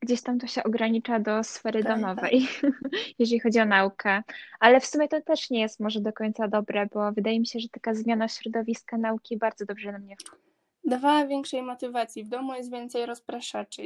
gdzieś 0.00 0.22
tam 0.22 0.38
to 0.38 0.46
się 0.46 0.62
ogranicza 0.64 1.20
do 1.20 1.44
sfery 1.44 1.82
tak, 1.82 1.92
domowej, 1.96 2.48
tak. 2.62 2.72
jeżeli 3.18 3.40
chodzi 3.40 3.60
o 3.60 3.64
naukę. 3.64 4.22
Ale 4.60 4.80
w 4.80 4.86
sumie 4.86 5.08
to 5.08 5.20
też 5.20 5.50
nie 5.50 5.60
jest 5.60 5.80
może 5.80 6.00
do 6.00 6.12
końca 6.12 6.48
dobre, 6.48 6.86
bo 6.94 7.12
wydaje 7.12 7.40
mi 7.40 7.46
się, 7.46 7.60
że 7.60 7.68
taka 7.68 7.94
zmiana 7.94 8.28
środowiska 8.28 8.98
nauki 8.98 9.36
bardzo 9.36 9.64
dobrze 9.64 9.92
na 9.92 9.98
mnie 9.98 10.16
wpływa. 10.20 10.42
Dawała 10.84 11.26
większej 11.26 11.62
motywacji. 11.62 12.24
W 12.24 12.28
domu 12.28 12.54
jest 12.54 12.70
więcej 12.70 13.06
rozpraszaczy. 13.06 13.82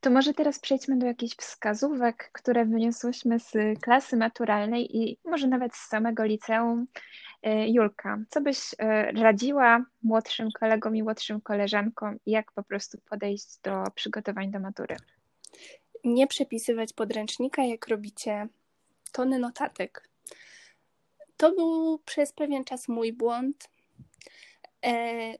To 0.00 0.10
może 0.10 0.34
teraz 0.34 0.58
przejdźmy 0.58 0.98
do 0.98 1.06
jakichś 1.06 1.36
wskazówek, 1.36 2.30
które 2.32 2.64
wyniosłyśmy 2.64 3.40
z 3.40 3.52
klasy 3.80 4.16
maturalnej 4.16 4.96
i 4.96 5.18
może 5.24 5.48
nawet 5.48 5.74
z 5.74 5.88
samego 5.88 6.24
liceum. 6.24 6.86
E, 7.42 7.68
Julka, 7.68 8.18
co 8.30 8.40
byś 8.40 8.58
e, 8.78 9.12
radziła 9.12 9.84
młodszym 10.02 10.48
kolegom 10.50 10.96
i 10.96 11.02
młodszym 11.02 11.40
koleżankom, 11.40 12.18
jak 12.26 12.52
po 12.52 12.62
prostu 12.62 12.98
podejść 13.10 13.58
do 13.62 13.84
przygotowań 13.94 14.50
do 14.50 14.60
matury? 14.60 14.96
Nie 16.04 16.26
przepisywać 16.26 16.92
podręcznika, 16.92 17.64
jak 17.64 17.88
robicie 17.88 18.48
tony 19.12 19.38
notatek. 19.38 20.08
To 21.36 21.52
był 21.52 21.98
przez 21.98 22.32
pewien 22.32 22.64
czas 22.64 22.88
mój 22.88 23.12
błąd. 23.12 23.68
E, 24.86 25.34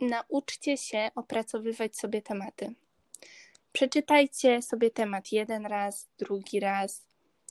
nauczcie 0.00 0.76
się 0.76 1.10
opracowywać 1.14 1.96
sobie 1.96 2.22
tematy. 2.22 2.74
Przeczytajcie 3.72 4.62
sobie 4.62 4.90
temat 4.90 5.32
jeden 5.32 5.66
raz, 5.66 6.08
drugi 6.18 6.60
raz 6.60 7.06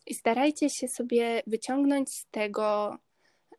i 0.05 0.13
starajcie 0.13 0.69
się 0.69 0.87
sobie 0.87 1.43
wyciągnąć 1.47 2.09
z 2.09 2.25
tego 2.25 2.97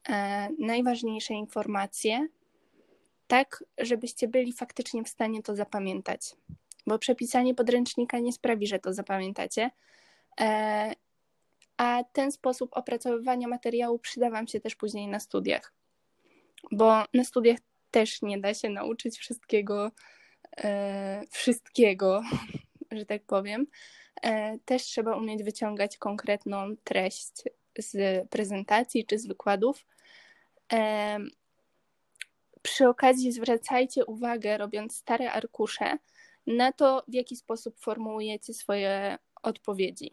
e, 0.09 0.49
najważniejsze 0.59 1.35
informacje, 1.35 2.26
tak 3.26 3.64
żebyście 3.78 4.28
byli 4.28 4.52
faktycznie 4.52 5.04
w 5.04 5.09
stanie 5.09 5.42
to 5.42 5.57
zapamiętać. 5.57 6.21
Bo 6.87 6.99
przepisanie 6.99 7.54
podręcznika 7.54 8.19
nie 8.19 8.33
sprawi, 8.33 8.66
że 8.66 8.78
to 8.78 8.92
zapamiętacie. 8.92 9.71
E, 10.40 10.92
a 11.76 12.04
ten 12.12 12.33
sposób 12.33 12.71
opracowywania 12.73 13.49
materiału 13.49 13.99
przyda 13.99 14.31
Wam 14.31 14.47
się 14.47 14.61
też 14.61 14.76
później 14.76 15.09
na 15.09 15.21
studiach. 15.21 15.73
Bo 16.73 17.04
na 17.14 17.25
studiach 17.25 17.59
też 17.90 18.23
nie 18.23 18.38
da 18.38 18.54
się 18.54 18.71
nauczyć 18.71 19.19
wszystkiego 19.19 19.90
wszystkiego, 21.31 22.23
że 22.91 23.07
tak 23.07 23.23
powiem. 23.23 23.67
E, 24.23 24.59
też 24.59 24.83
trzeba 24.83 25.17
umieć 25.17 25.43
wyciągać 25.43 25.97
konkretną 25.97 26.77
treść 26.85 27.33
z 27.79 27.97
prezentacji 28.29 29.07
czy 29.07 29.19
z 29.19 29.27
wykładów. 29.27 29.87
E, 30.73 31.19
przy 32.63 32.89
okazji 32.89 33.33
zwracajcie 33.33 34.07
uwagę, 34.07 34.59
robiąc 34.59 34.97
stare 34.97 35.33
arkusze, 35.33 35.99
na 36.47 36.73
to, 36.73 37.05
w 37.09 37.15
jaki 37.15 37.37
sposób 37.37 37.79
formułujecie 37.79 38.55
swoje 38.55 39.19
odpowiedzi. 39.43 40.13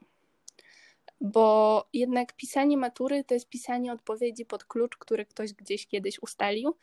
Bo 1.22 1.88
jednak 1.94 2.34
pisanie 2.36 2.78
matury 2.78 3.24
to 3.24 3.34
jest 3.34 3.50
pisanie 3.50 3.94
odpowiedzi 3.94 4.46
pod 4.46 4.64
klucz, 4.64 4.98
który 4.98 5.26
ktoś 5.26 5.54
gdzieś 5.54 5.88
kiedyś 5.88 6.20
ustalił, 6.22 6.76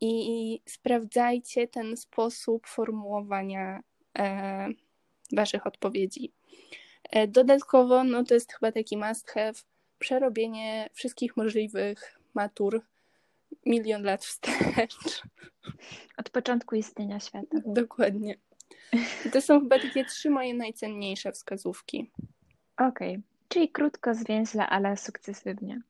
i 0.00 0.60
sprawdzajcie 0.66 1.68
ten 1.68 1.96
sposób 1.96 2.66
formułowania 2.66 3.80
e, 4.18 4.68
Waszych 5.32 5.66
odpowiedzi. 5.66 6.32
E, 7.10 7.28
dodatkowo, 7.28 8.04
no 8.04 8.24
to 8.24 8.34
jest 8.34 8.52
chyba 8.52 8.72
taki 8.72 8.96
must 8.96 9.30
have, 9.30 9.52
przerobienie 9.98 10.90
wszystkich 10.92 11.36
możliwych 11.36 12.18
matur 12.34 12.82
milion 13.66 14.02
lat 14.02 14.24
wstecz. 14.24 15.22
Od 16.18 16.30
początku 16.30 16.74
istnienia 16.74 17.20
świata. 17.20 17.58
Dokładnie. 17.66 18.36
To 19.32 19.40
są 19.40 19.60
chyba 19.60 19.78
takie 19.78 20.04
trzy 20.04 20.30
moje 20.30 20.54
najcenniejsze 20.54 21.32
wskazówki. 21.32 22.10
Okej, 22.76 23.10
okay. 23.10 23.22
czyli 23.48 23.68
krótko, 23.68 24.14
zwięźle, 24.14 24.66
ale 24.66 24.96
sukcesywnie. 24.96 25.80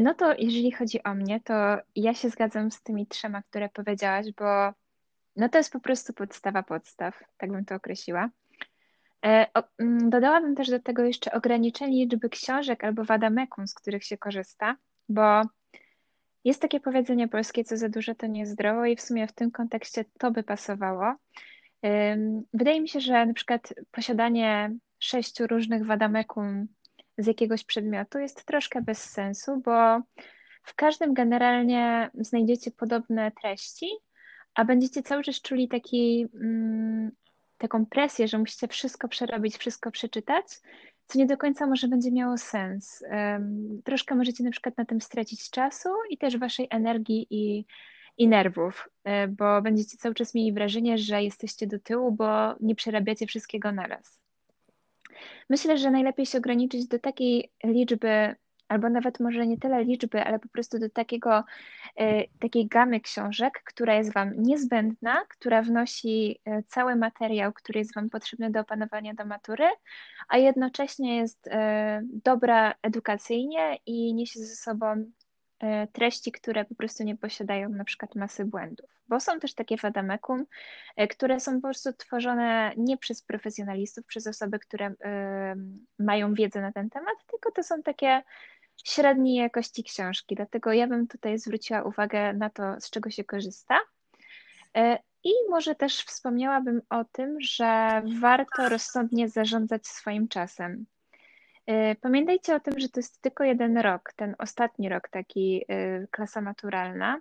No 0.00 0.14
to 0.14 0.34
jeżeli 0.38 0.72
chodzi 0.72 1.02
o 1.02 1.14
mnie, 1.14 1.40
to 1.40 1.54
ja 1.96 2.14
się 2.14 2.30
zgadzam 2.30 2.70
z 2.70 2.82
tymi 2.82 3.06
trzema, 3.06 3.42
które 3.42 3.68
powiedziałaś, 3.68 4.26
bo 4.38 4.72
no 5.36 5.48
to 5.48 5.58
jest 5.58 5.72
po 5.72 5.80
prostu 5.80 6.12
podstawa 6.12 6.62
podstaw, 6.62 7.24
tak 7.36 7.52
bym 7.52 7.64
to 7.64 7.74
określiła. 7.74 8.30
E, 9.24 9.46
mm, 9.78 10.10
dodałabym 10.10 10.54
też 10.54 10.70
do 10.70 10.80
tego 10.80 11.04
jeszcze 11.04 11.32
ograniczenie 11.32 12.06
liczby 12.06 12.28
książek 12.28 12.84
albo 12.84 13.04
wadamekum, 13.04 13.66
z 13.66 13.74
których 13.74 14.04
się 14.04 14.18
korzysta, 14.18 14.76
bo 15.08 15.42
jest 16.44 16.62
takie 16.62 16.80
powiedzenie 16.80 17.28
polskie, 17.28 17.64
co 17.64 17.76
za 17.76 17.88
dużo 17.88 18.14
to 18.14 18.26
niezdrowo 18.26 18.84
i 18.84 18.96
w 18.96 19.00
sumie 19.00 19.26
w 19.26 19.32
tym 19.32 19.50
kontekście 19.50 20.04
to 20.18 20.30
by 20.30 20.42
pasowało. 20.42 21.14
Wydaje 22.54 22.80
mi 22.80 22.88
się, 22.88 23.00
że 23.00 23.26
na 23.26 23.34
przykład 23.34 23.74
posiadanie 23.90 24.76
sześciu 24.98 25.46
różnych 25.46 25.86
wadamekum 25.86 26.66
z 27.18 27.26
jakiegoś 27.26 27.64
przedmiotu 27.64 28.18
jest 28.18 28.44
troszkę 28.44 28.82
bez 28.82 29.04
sensu, 29.10 29.62
bo 29.64 30.00
w 30.62 30.74
każdym 30.74 31.14
generalnie 31.14 32.10
znajdziecie 32.14 32.70
podobne 32.70 33.32
treści, 33.42 33.86
a 34.54 34.64
będziecie 34.64 35.02
cały 35.02 35.22
czas 35.22 35.40
czuli 35.40 35.68
taki, 35.68 36.28
mm, 36.34 37.10
taką 37.58 37.86
presję, 37.86 38.28
że 38.28 38.38
musicie 38.38 38.68
wszystko 38.68 39.08
przerobić, 39.08 39.56
wszystko 39.56 39.90
przeczytać, 39.90 40.44
co 41.06 41.18
nie 41.18 41.26
do 41.26 41.36
końca 41.36 41.66
może 41.66 41.88
będzie 41.88 42.12
miało 42.12 42.38
sens. 42.38 43.04
Troszkę 43.84 44.14
możecie 44.14 44.44
na 44.44 44.50
przykład 44.50 44.78
na 44.78 44.84
tym 44.84 45.00
stracić 45.00 45.50
czasu 45.50 45.88
i 46.10 46.18
też 46.18 46.38
waszej 46.38 46.66
energii 46.70 47.26
i, 47.30 47.64
i 48.18 48.28
nerwów, 48.28 48.88
e, 49.04 49.28
bo 49.28 49.62
będziecie 49.62 49.96
cały 49.96 50.14
czas 50.14 50.34
mieli 50.34 50.52
wrażenie, 50.52 50.98
że 50.98 51.22
jesteście 51.22 51.66
do 51.66 51.78
tyłu, 51.78 52.12
bo 52.12 52.54
nie 52.60 52.74
przerabiacie 52.74 53.26
wszystkiego 53.26 53.72
naraz. 53.72 54.25
Myślę, 55.50 55.78
że 55.78 55.90
najlepiej 55.90 56.26
się 56.26 56.38
ograniczyć 56.38 56.86
do 56.88 56.98
takiej 56.98 57.52
liczby 57.64 58.36
albo 58.68 58.88
nawet 58.88 59.20
może 59.20 59.46
nie 59.46 59.58
tyle 59.58 59.84
liczby, 59.84 60.24
ale 60.24 60.38
po 60.38 60.48
prostu 60.48 60.78
do 60.78 60.90
takiego, 60.90 61.44
e, 61.96 62.28
takiej 62.38 62.66
gamy 62.66 63.00
książek, 63.00 63.62
która 63.64 63.94
jest 63.94 64.12
Wam 64.12 64.42
niezbędna, 64.42 65.24
która 65.28 65.62
wnosi 65.62 66.40
e, 66.44 66.62
cały 66.62 66.96
materiał, 66.96 67.52
który 67.52 67.78
jest 67.78 67.94
Wam 67.94 68.10
potrzebny 68.10 68.50
do 68.50 68.60
opanowania 68.60 69.14
do 69.14 69.26
matury, 69.26 69.64
a 70.28 70.38
jednocześnie 70.38 71.16
jest 71.16 71.48
e, 71.48 72.02
dobra 72.24 72.74
edukacyjnie 72.82 73.78
i 73.86 74.14
niesie 74.14 74.40
ze 74.40 74.56
sobą 74.56 75.04
treści, 75.92 76.32
które 76.32 76.64
po 76.64 76.74
prostu 76.74 77.04
nie 77.04 77.16
posiadają 77.16 77.68
na 77.68 77.84
przykład 77.84 78.14
masy 78.14 78.44
błędów. 78.44 78.90
Bo 79.08 79.20
są 79.20 79.40
też 79.40 79.54
takie 79.54 79.78
fadamekum, 79.78 80.46
które 81.10 81.40
są 81.40 81.54
po 81.54 81.60
prostu 81.60 81.92
tworzone 81.92 82.72
nie 82.76 82.96
przez 82.96 83.22
profesjonalistów, 83.22 84.06
przez 84.06 84.26
osoby, 84.26 84.58
które 84.58 84.94
mają 85.98 86.34
wiedzę 86.34 86.60
na 86.60 86.72
ten 86.72 86.90
temat, 86.90 87.14
tylko 87.26 87.52
to 87.52 87.62
są 87.62 87.82
takie 87.82 88.22
średniej 88.84 89.36
jakości 89.36 89.84
książki. 89.84 90.34
Dlatego 90.34 90.72
ja 90.72 90.86
bym 90.86 91.06
tutaj 91.06 91.38
zwróciła 91.38 91.82
uwagę 91.82 92.32
na 92.32 92.50
to, 92.50 92.80
z 92.80 92.90
czego 92.90 93.10
się 93.10 93.24
korzysta. 93.24 93.78
E, 94.76 94.98
I 95.24 95.30
może 95.50 95.74
też 95.74 96.04
wspomniałabym 96.04 96.82
o 96.90 97.04
tym, 97.04 97.36
że 97.40 98.02
warto 98.20 98.68
rozsądnie 98.68 99.28
zarządzać 99.28 99.86
swoim 99.86 100.28
czasem. 100.28 100.86
E, 101.66 101.94
pamiętajcie 101.94 102.54
o 102.54 102.60
tym, 102.60 102.80
że 102.80 102.88
to 102.88 103.00
jest 103.00 103.22
tylko 103.22 103.44
jeden 103.44 103.78
rok, 103.78 104.12
ten 104.16 104.34
ostatni 104.38 104.88
rok, 104.88 105.08
taki 105.08 105.64
e, 105.68 106.06
klasa 106.06 106.40
maturalna. 106.40 107.20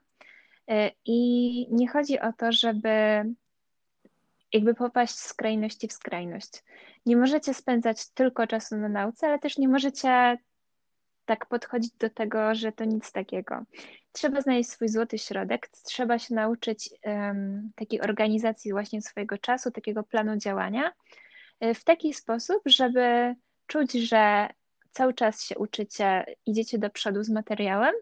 I 1.06 1.68
nie 1.72 1.88
chodzi 1.88 2.20
o 2.20 2.34
to, 2.34 2.52
żeby 2.52 3.24
jakby 4.54 4.76
popaść 4.76 5.16
z 5.16 5.26
skrajności 5.26 5.88
w 5.88 5.94
skrajność. 5.94 6.64
Nie 7.06 7.18
możecie 7.18 7.54
spędzać 7.54 8.10
tylko 8.10 8.48
czasu 8.48 8.78
na 8.78 8.90
nauce, 8.90 9.28
ale 9.28 9.40
też 9.40 9.58
nie 9.58 9.68
możecie 9.68 10.38
tak 11.26 11.46
podchodzić 11.46 11.94
do 11.94 12.10
tego, 12.10 12.56
że 12.56 12.72
to 12.72 12.86
nic 12.86 13.12
takiego. 13.12 13.64
Trzeba 14.12 14.42
znaleźć 14.42 14.70
swój 14.70 14.90
złoty 14.90 15.18
środek, 15.18 15.68
trzeba 15.68 16.20
się 16.20 16.36
nauczyć 16.36 16.90
um, 17.04 17.72
takiej 17.76 18.02
organizacji 18.02 18.72
właśnie 18.72 19.02
swojego 19.02 19.38
czasu, 19.38 19.72
takiego 19.72 20.04
planu 20.04 20.38
działania 20.38 20.92
w 21.76 21.84
taki 21.84 22.14
sposób, 22.14 22.62
żeby 22.66 23.36
czuć, 23.68 23.94
że 23.94 24.50
cały 24.92 25.14
czas 25.14 25.44
się 25.44 25.58
uczycie, 25.58 26.26
idziecie 26.46 26.78
do 26.78 26.90
przodu 26.90 27.24
z 27.24 27.30
materiałem, 27.30 27.96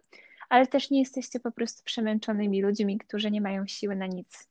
ale 0.50 0.68
też 0.68 0.90
nie 0.90 1.00
jesteście 1.00 1.40
po 1.40 1.52
prostu 1.52 1.84
przemęczonymi 1.84 2.62
ludźmi, 2.62 2.98
którzy 2.98 3.32
nie 3.32 3.42
mają 3.42 3.68
siły 3.68 3.96
na 3.96 4.08
nic. 4.08 4.50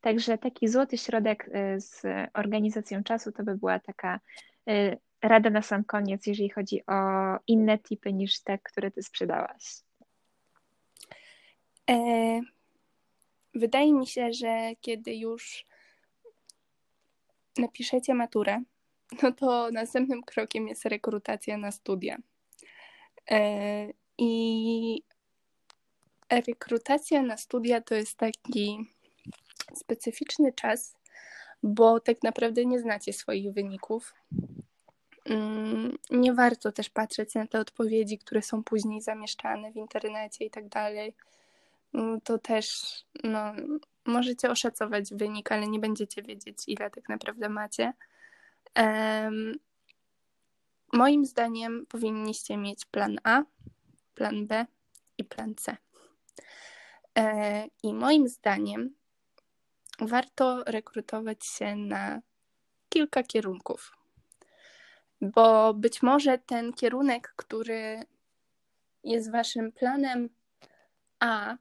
Także 0.00 0.38
taki 0.38 0.68
złoty 0.68 0.98
środek 0.98 1.48
e, 1.52 1.80
z 1.80 2.02
organizacją 2.34 3.02
czasu 3.02 3.32
to 3.32 3.42
by 3.42 3.56
była 3.56 3.78
taka 3.78 4.20
e, 4.68 4.96
rada 5.22 5.50
na 5.50 5.62
sam 5.62 5.84
koniec, 5.84 6.26
jeżeli 6.26 6.50
chodzi 6.50 6.86
o 6.86 6.92
inne 7.46 7.78
typy 7.78 8.12
niż 8.12 8.40
te, 8.40 8.58
które 8.58 8.90
ty 8.90 9.02
sprzedałaś? 9.02 9.82
E, 11.90 11.94
wydaje 13.54 13.92
mi 13.92 14.06
się, 14.06 14.32
że 14.32 14.70
kiedy 14.80 15.14
już 15.14 15.64
napiszecie 17.58 18.14
maturę, 18.14 18.62
no 19.22 19.32
to 19.32 19.70
następnym 19.72 20.22
krokiem 20.22 20.68
jest 20.68 20.84
rekrutacja 20.84 21.56
na 21.58 21.70
studia. 21.72 22.18
E, 23.30 23.86
I 24.18 25.02
rekrutacja 26.30 27.22
na 27.22 27.36
studia 27.36 27.80
to 27.80 27.94
jest 27.94 28.16
taki 28.16 28.86
specyficzny 29.74 30.52
czas, 30.52 30.96
bo 31.62 32.00
tak 32.00 32.22
naprawdę 32.22 32.64
nie 32.64 32.80
znacie 32.80 33.12
swoich 33.12 33.52
wyników. 33.52 34.14
Mm, 35.24 35.98
nie 36.10 36.34
warto 36.34 36.72
też 36.72 36.90
patrzeć 36.90 37.34
na 37.34 37.46
te 37.46 37.60
odpowiedzi, 37.60 38.18
które 38.18 38.42
są 38.42 38.64
później 38.64 39.00
zamieszczane 39.00 39.72
w 39.72 39.76
internecie 39.76 40.44
i 40.44 40.50
tak 40.50 40.68
dalej. 40.68 41.14
Mm, 41.94 42.20
to 42.20 42.38
też 42.38 42.84
no, 43.24 43.52
możecie 44.06 44.50
oszacować 44.50 45.14
wynik, 45.14 45.52
ale 45.52 45.66
nie 45.66 45.78
będziecie 45.78 46.22
wiedzieć, 46.22 46.58
ile 46.66 46.90
tak 46.90 47.08
naprawdę 47.08 47.48
macie. 47.48 47.92
Moim 50.92 51.26
zdaniem 51.26 51.86
powinniście 51.86 52.56
mieć 52.56 52.84
plan 52.84 53.16
A, 53.24 53.42
plan 54.14 54.46
B 54.46 54.66
i 55.18 55.24
plan 55.24 55.54
C. 55.54 55.76
E, 57.18 57.66
I 57.82 57.94
moim 57.94 58.28
zdaniem 58.28 58.94
warto 60.00 60.64
rekrutować 60.64 61.46
się 61.46 61.76
na 61.76 62.20
kilka 62.88 63.22
kierunków 63.22 64.00
bo 65.20 65.74
być 65.74 66.02
może 66.02 66.38
ten 66.38 66.72
kierunek, 66.72 67.32
który 67.36 68.02
jest 69.04 69.32
waszym 69.32 69.72
planem 69.72 70.28
A, 71.20 71.56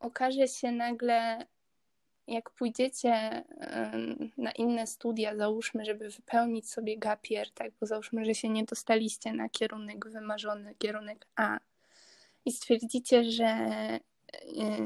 okaże 0.00 0.48
się 0.48 0.72
nagle, 0.72 1.46
jak 2.28 2.50
pójdziecie 2.50 3.44
na 4.36 4.52
inne 4.52 4.86
studia, 4.86 5.36
załóżmy, 5.36 5.84
żeby 5.84 6.10
wypełnić 6.10 6.70
sobie 6.70 6.98
gapier, 6.98 7.50
tak, 7.50 7.72
bo 7.80 7.86
załóżmy, 7.86 8.24
że 8.24 8.34
się 8.34 8.48
nie 8.48 8.64
dostaliście 8.64 9.32
na 9.32 9.48
kierunek 9.48 10.08
wymarzony, 10.08 10.74
kierunek 10.74 11.26
A 11.36 11.58
i 12.44 12.52
stwierdzicie, 12.52 13.24
że 13.24 13.56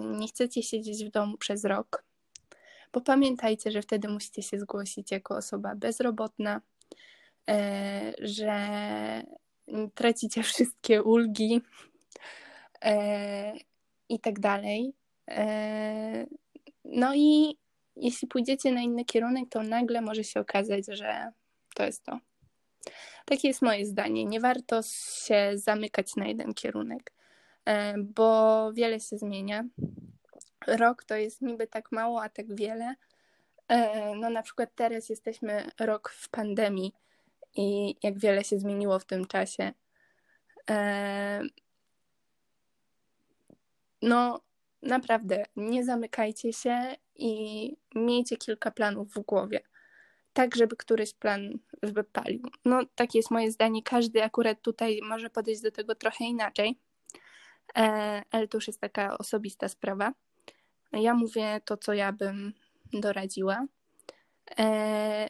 nie 0.05 0.29
chcecie 0.29 0.63
siedzieć 0.63 1.05
w 1.05 1.11
domu 1.11 1.37
przez 1.37 1.65
rok, 1.65 2.05
bo 2.93 3.01
pamiętajcie, 3.01 3.71
że 3.71 3.83
wtedy 3.83 4.09
musicie 4.09 4.43
się 4.43 4.59
zgłosić 4.59 5.11
jako 5.11 5.37
osoba 5.37 5.75
bezrobotna, 5.75 6.61
E, 7.51 8.13
że 8.19 8.59
tracicie 9.95 10.43
wszystkie 10.53 11.03
ulgi 11.03 11.61
e, 12.85 13.53
i 14.09 14.21
tak 14.21 14.41
dalej. 14.41 14.95
E, 16.85 16.89
no 16.89 17.15
i 17.15 17.57
jeśli 17.97 18.29
pójdziecie 18.29 18.73
na 18.73 18.81
inny 18.81 19.05
kierunek, 19.05 19.49
to 19.51 19.63
nagle 19.63 20.01
może 20.01 20.25
się 20.25 20.41
okazać, 20.41 20.85
że 20.89 21.33
to 21.75 21.85
jest 21.85 22.03
to. 22.05 22.19
Takie 23.25 23.49
jest 23.49 23.63
moje 23.63 23.87
zdanie. 23.87 24.25
Nie 24.25 24.41
warto 24.41 24.81
się 25.27 25.53
zamykać 25.55 26.17
na 26.17 26.27
jeden 26.27 26.55
kierunek, 26.55 27.13
bo 27.99 28.73
wiele 28.73 29.01
się 29.01 29.19
zmienia. 29.19 29.65
Rok 30.67 31.05
to 31.05 31.17
jest 31.17 31.43
niby 31.43 31.67
tak 31.67 31.93
mało, 31.93 32.23
a 32.23 32.29
tak 32.29 32.55
wiele. 32.55 32.95
No 34.17 34.31
na 34.31 34.43
przykład 34.43 34.71
teraz 34.75 35.09
jesteśmy 35.09 35.71
rok 35.81 36.11
w 36.11 36.29
pandemii 36.29 36.93
i 37.57 37.97
jak 38.03 38.19
wiele 38.19 38.45
się 38.45 38.59
zmieniło 38.59 38.99
w 38.99 39.05
tym 39.05 39.27
czasie. 39.27 39.73
E, 40.71 41.43
no, 44.03 44.41
naprawdę, 44.83 45.45
nie 45.57 45.85
zamykajcie 45.85 46.53
się 46.53 46.97
i 47.15 47.77
miejcie 47.95 48.37
kilka 48.37 48.71
planów 48.71 49.15
w 49.15 49.21
głowie. 49.21 49.61
Tak, 50.33 50.57
żeby 50.57 50.77
któryś 50.77 51.15
plan 51.15 51.59
żeby 51.83 52.05
palił. 52.05 52.43
No, 52.65 52.81
takie 52.95 53.19
jest 53.19 53.31
moje 53.31 53.53
zdanie. 53.53 53.83
Każdy 53.83 54.25
akurat 54.25 54.63
tutaj 54.63 55.01
może 55.03 55.31
podejść 55.31 55.63
do 55.63 55.71
tego 55.71 55.95
trochę 55.95 56.25
inaczej, 56.25 56.79
e, 57.77 58.23
ale 58.31 58.49
to 58.49 58.57
już 58.57 58.67
jest 58.67 58.81
taka 58.81 59.19
osobista 59.19 59.69
sprawa. 59.69 60.13
Ja 60.93 61.15
mówię 61.15 61.61
to, 61.65 61.77
co 61.77 61.93
ja 61.93 62.13
bym 62.13 62.53
doradziła. 62.93 63.67
E, 64.59 65.29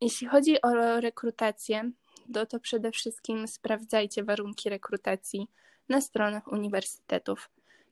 jeśli 0.00 0.26
chodzi 0.26 0.62
o 0.62 1.00
rekrutację, 1.00 1.90
to, 2.34 2.46
to 2.46 2.60
przede 2.60 2.90
wszystkim 2.90 3.48
sprawdzajcie 3.48 4.24
warunki 4.24 4.70
rekrutacji 4.70 5.48
na 5.88 6.00
stronach 6.00 6.52
uniwersytetów. 6.52 7.50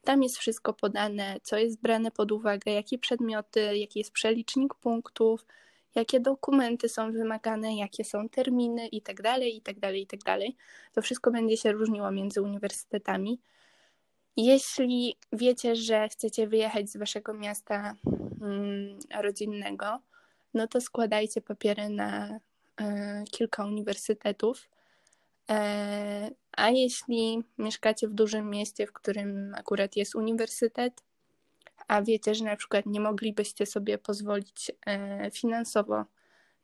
Tam 0.08 0.22
jest 0.22 0.38
wszystko 0.38 0.72
podane, 0.72 1.36
co 1.42 1.56
jest 1.56 1.80
brane 1.80 2.10
pod 2.10 2.32
uwagę, 2.32 2.72
jakie 2.72 2.98
przedmioty, 2.98 3.78
jaki 3.78 3.98
jest 3.98 4.12
przelicznik 4.12 4.74
punktów, 4.74 5.46
jakie 5.94 6.20
dokumenty 6.20 6.88
są 6.88 7.12
wymagane, 7.12 7.76
jakie 7.76 8.04
są 8.04 8.28
terminy 8.28 8.86
itd., 8.86 9.38
itd., 9.38 9.98
itd. 9.98 10.38
To 10.92 11.02
wszystko 11.02 11.30
będzie 11.30 11.56
się 11.56 11.72
różniło 11.72 12.10
między 12.10 12.42
uniwersytetami. 12.42 13.40
Jeśli 14.36 15.16
wiecie, 15.32 15.76
że 15.76 16.08
chcecie 16.08 16.46
wyjechać 16.46 16.90
z 16.90 16.96
waszego 16.96 17.34
miasta 17.34 17.94
mm, 18.42 18.98
rodzinnego, 19.22 20.00
no 20.54 20.66
to 20.66 20.80
składajcie 20.80 21.40
papiery 21.40 21.88
na 21.88 22.40
e, 22.80 23.24
kilka 23.30 23.64
uniwersytetów. 23.64 24.68
E, 25.50 26.30
a 26.58 26.70
jeśli 26.70 27.42
mieszkacie 27.58 28.08
w 28.08 28.14
dużym 28.14 28.50
mieście, 28.50 28.86
w 28.86 28.92
którym 28.92 29.54
akurat 29.54 29.96
jest 29.96 30.14
uniwersytet, 30.14 31.04
a 31.88 32.02
wiecie, 32.02 32.34
że 32.34 32.44
na 32.44 32.56
przykład 32.56 32.86
nie 32.86 33.00
moglibyście 33.00 33.66
sobie 33.66 33.98
pozwolić 33.98 34.72
e, 34.86 35.30
finansowo 35.30 36.04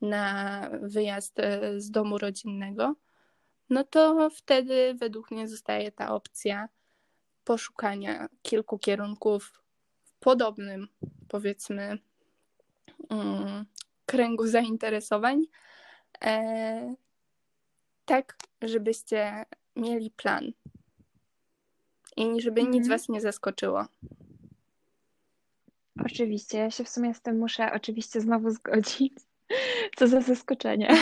na 0.00 0.60
wyjazd 0.82 1.38
e, 1.38 1.80
z 1.80 1.90
domu 1.90 2.18
rodzinnego, 2.18 2.94
no 3.70 3.84
to 3.84 4.30
wtedy 4.30 4.94
według 4.94 5.30
mnie 5.30 5.48
zostaje 5.48 5.92
ta 5.92 6.14
opcja 6.14 6.68
poszukania 7.44 8.28
kilku 8.42 8.78
kierunków 8.78 9.62
w 10.02 10.12
podobnym, 10.12 10.88
powiedzmy, 11.28 11.98
mm, 13.10 13.64
kręgu 14.06 14.46
zainteresowań, 14.46 15.42
e, 16.24 16.94
tak, 18.04 18.36
żebyście 18.62 19.44
mieli 19.76 20.10
plan 20.10 20.52
i 22.16 22.40
żeby 22.40 22.62
nic 22.62 22.82
Mhm. 22.82 22.88
was 22.88 23.08
nie 23.08 23.20
zaskoczyło. 23.20 23.84
Oczywiście, 26.04 26.58
ja 26.58 26.70
się 26.70 26.84
w 26.84 26.88
sumie 26.88 27.14
z 27.14 27.22
tym 27.22 27.38
muszę 27.38 27.72
oczywiście 27.72 28.20
znowu 28.20 28.50
zgodzić. 28.50 29.12
Co 29.96 30.08
za 30.08 30.20
zaskoczenie. 30.20 30.88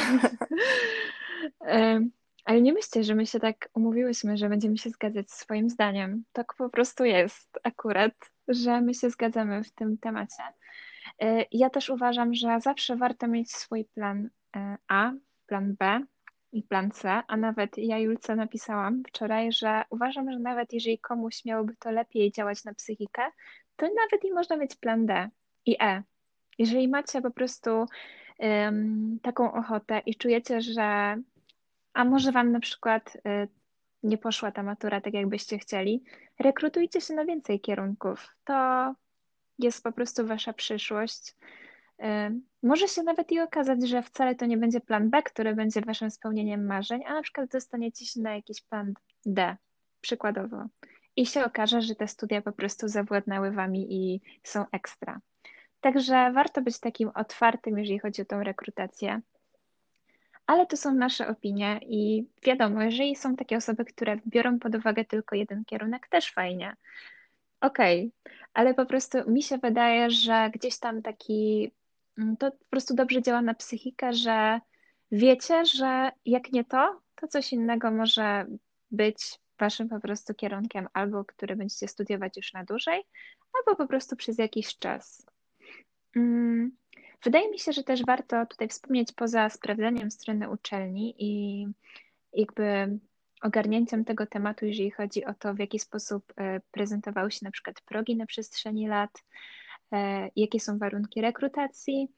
Ale 2.44 2.60
nie 2.62 2.72
myślcie, 2.72 3.04
że 3.04 3.14
my 3.14 3.26
się 3.26 3.40
tak 3.40 3.68
umówiłyśmy, 3.74 4.36
że 4.36 4.48
będziemy 4.48 4.78
się 4.78 4.90
zgadzać 4.90 5.30
swoim 5.30 5.70
zdaniem. 5.70 6.24
Tak 6.32 6.54
po 6.54 6.70
prostu 6.70 7.04
jest 7.04 7.58
akurat, 7.62 8.12
że 8.48 8.80
my 8.80 8.94
się 8.94 9.10
zgadzamy 9.10 9.64
w 9.64 9.70
tym 9.70 9.98
temacie. 9.98 10.42
E, 11.20 11.44
Ja 11.52 11.70
też 11.70 11.90
uważam, 11.90 12.34
że 12.34 12.60
zawsze 12.60 12.96
warto 12.96 13.28
mieć 13.28 13.52
swój 13.52 13.84
plan 13.84 14.28
e, 14.56 14.76
A, 14.88 15.12
plan 15.46 15.74
B 15.78 16.00
i 16.52 16.62
plan 16.62 16.90
C, 16.90 17.22
a 17.26 17.36
nawet 17.36 17.78
ja 17.78 17.98
Julce 17.98 18.36
napisałam 18.36 19.02
wczoraj, 19.08 19.52
że 19.52 19.82
uważam, 19.90 20.32
że 20.32 20.38
nawet 20.38 20.72
jeżeli 20.72 20.98
komuś 20.98 21.44
miałoby 21.44 21.76
to 21.78 21.90
lepiej 21.90 22.32
działać 22.32 22.64
na 22.64 22.74
psychikę, 22.74 23.22
to 23.76 23.86
nawet 23.86 24.24
i 24.24 24.32
można 24.32 24.56
mieć 24.56 24.76
plan 24.76 25.06
D 25.06 25.28
i 25.66 25.76
E. 25.80 26.02
Jeżeli 26.58 26.88
macie 26.88 27.22
po 27.22 27.30
prostu 27.30 27.86
em, 28.38 29.18
taką 29.22 29.52
ochotę 29.52 30.02
i 30.06 30.14
czujecie, 30.14 30.60
że 30.60 31.16
a 31.92 32.04
może 32.04 32.32
wam 32.32 32.52
na 32.52 32.60
przykład 32.60 33.16
y, 33.16 33.48
nie 34.02 34.18
poszła 34.18 34.52
ta 34.52 34.62
matura 34.62 35.00
tak, 35.00 35.14
jakbyście 35.14 35.58
chcieli, 35.58 36.04
rekrutujcie 36.38 37.00
się 37.00 37.14
na 37.14 37.24
więcej 37.24 37.60
kierunków. 37.60 38.36
To 38.44 38.54
jest 39.58 39.82
po 39.82 39.92
prostu 39.92 40.26
wasza 40.26 40.52
przyszłość. 40.52 41.36
Y, 42.00 42.40
Może 42.62 42.88
się 42.88 43.02
nawet 43.02 43.32
i 43.32 43.40
okazać, 43.40 43.88
że 43.88 44.02
wcale 44.02 44.34
to 44.34 44.46
nie 44.46 44.56
będzie 44.56 44.80
plan 44.80 45.10
B, 45.10 45.22
który 45.22 45.54
będzie 45.54 45.80
waszym 45.80 46.10
spełnieniem 46.10 46.66
marzeń, 46.66 47.04
a 47.06 47.14
na 47.14 47.22
przykład 47.22 47.50
dostaniecie 47.50 48.06
się 48.06 48.20
na 48.20 48.34
jakiś 48.34 48.60
plan 48.60 48.94
D, 49.26 49.56
przykładowo. 50.00 50.64
I 51.16 51.26
się 51.26 51.44
okaże, 51.44 51.82
że 51.82 51.94
te 51.94 52.08
studia 52.08 52.42
po 52.42 52.52
prostu 52.52 52.88
zawładnęły 52.88 53.50
wami 53.50 53.86
i 53.90 54.20
są 54.42 54.64
ekstra. 54.72 55.20
Także 55.80 56.32
warto 56.32 56.62
być 56.62 56.78
takim 56.80 57.10
otwartym, 57.14 57.78
jeżeli 57.78 57.98
chodzi 57.98 58.22
o 58.22 58.24
tą 58.24 58.42
rekrutację. 58.42 59.20
Ale 60.46 60.66
to 60.66 60.76
są 60.76 60.94
nasze 60.94 61.28
opinie 61.28 61.80
i 61.82 62.26
wiadomo, 62.42 62.82
jeżeli 62.82 63.16
są 63.16 63.36
takie 63.36 63.56
osoby, 63.56 63.84
które 63.84 64.16
biorą 64.26 64.58
pod 64.58 64.74
uwagę 64.74 65.04
tylko 65.04 65.36
jeden 65.36 65.64
kierunek, 65.64 66.08
też 66.08 66.32
fajnie. 66.32 66.76
Okej, 67.60 68.12
ale 68.54 68.74
po 68.74 68.86
prostu 68.86 69.30
mi 69.30 69.42
się 69.42 69.58
wydaje, 69.58 70.10
że 70.10 70.50
gdzieś 70.54 70.78
tam 70.78 71.02
taki, 71.02 71.72
to 72.38 72.50
po 72.50 72.66
prostu 72.70 72.94
dobrze 72.94 73.22
działa 73.22 73.42
na 73.42 73.54
psychikę, 73.54 74.14
że 74.14 74.60
wiecie, 75.12 75.64
że 75.64 76.10
jak 76.24 76.52
nie 76.52 76.64
to, 76.64 77.00
to 77.14 77.28
coś 77.28 77.52
innego 77.52 77.90
może 77.90 78.46
być 78.90 79.38
waszym 79.58 79.88
po 79.88 80.00
prostu 80.00 80.34
kierunkiem, 80.34 80.88
albo 80.92 81.24
który 81.24 81.56
będziecie 81.56 81.88
studiować 81.88 82.36
już 82.36 82.52
na 82.52 82.64
dłużej, 82.64 83.02
albo 83.52 83.76
po 83.76 83.86
prostu 83.86 84.16
przez 84.16 84.38
jakiś 84.38 84.78
czas. 84.78 85.26
Mm, 86.16 86.76
Wydaje 87.24 87.50
mi 87.50 87.58
się, 87.58 87.72
że 87.72 87.84
też 87.84 88.04
warto 88.04 88.46
tutaj 88.46 88.68
wspomnieć 88.68 89.12
poza 89.12 89.50
sprawdzeniem 89.50 90.10
strony 90.10 90.50
uczelni 90.50 91.14
i 91.18 91.66
jakby 92.32 92.98
ogarnięciem 93.42 94.04
tego 94.04 94.26
tematu, 94.26 94.66
jeżeli 94.66 94.90
chodzi 94.90 95.24
o 95.24 95.34
to, 95.34 95.54
w 95.54 95.58
jaki 95.58 95.78
sposób 95.78 96.32
e, 96.36 96.60
prezentowały 96.70 97.30
się 97.30 97.38
na 97.42 97.50
przykład 97.50 97.80
progi 97.80 98.16
na 98.16 98.26
przestrzeni 98.26 98.88
lat, 98.88 99.10
jakie 100.36 100.60
są 100.60 100.78
warunki 100.78 101.20
rekrutacji, 101.20 102.08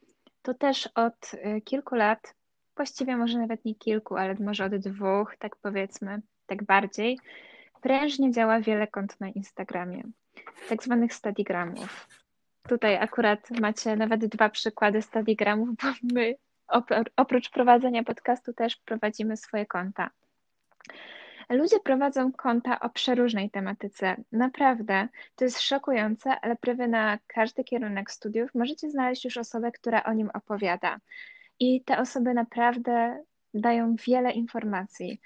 to 0.43 0.55
też 0.55 0.89
od 0.95 1.31
e, 1.35 1.61
kilku 1.61 1.95
lat, 1.95 2.35
właściwie 2.77 3.17
może 3.17 3.39
nawet 3.39 3.65
nie 3.65 3.75
kilku, 3.75 4.17
ale 4.17 4.35
może 4.41 4.65
od 4.65 4.77
dwóch, 4.77 5.37
tak 5.39 5.57
powiedzmy, 5.57 6.23
tak 6.47 6.65
bardziej, 6.65 7.19
prężnie 7.81 8.33
działa 8.33 8.61
wiele 8.61 8.87
kont 8.87 9.21
na 9.21 9.29
Instagramie, 9.29 10.03
tak 10.69 10.83
zwanych 10.83 11.15
stadigramów. 11.15 12.09
Tutaj 12.69 12.97
akurat 12.97 13.51
macie 13.51 13.97
nawet 13.97 14.27
dwa 14.27 14.49
przykłady 14.49 15.03
stadigramów, 15.03 15.69
bo 15.69 15.89
my 16.15 16.35
opr- 16.73 17.11
oprócz 17.17 17.51
prowadzenia 17.51 18.05
podcastu 18.05 18.53
też 18.53 18.77
prowadzimy 18.77 19.37
swoje 19.37 19.67
konta. 19.67 20.11
Ludzie 21.51 21.81
prowadzą 21.81 22.33
konta 22.33 22.81
o 22.81 22.91
przeróżnej 22.91 23.51
tematyce. 23.51 24.17
Naprawdę, 24.33 25.09
to 25.37 25.45
jest 25.45 25.61
szokujące, 25.61 26.41
ale 26.41 26.57
prawie 26.57 26.89
na 26.89 27.19
każdy 27.27 27.65
kierunek 27.65 28.11
studiów 28.11 28.55
możecie 28.55 28.91
znaleźć 28.91 29.25
już 29.25 29.37
osobę, 29.37 29.73
która 29.73 30.03
o 30.03 30.13
nim 30.13 30.31
opowiada. 30.35 31.01
I 31.61 31.85
te 31.85 31.99
osoby 31.99 32.35
naprawdę 32.35 33.23
dają 33.55 33.97
wiele 34.07 34.33
informacji. 34.33 35.21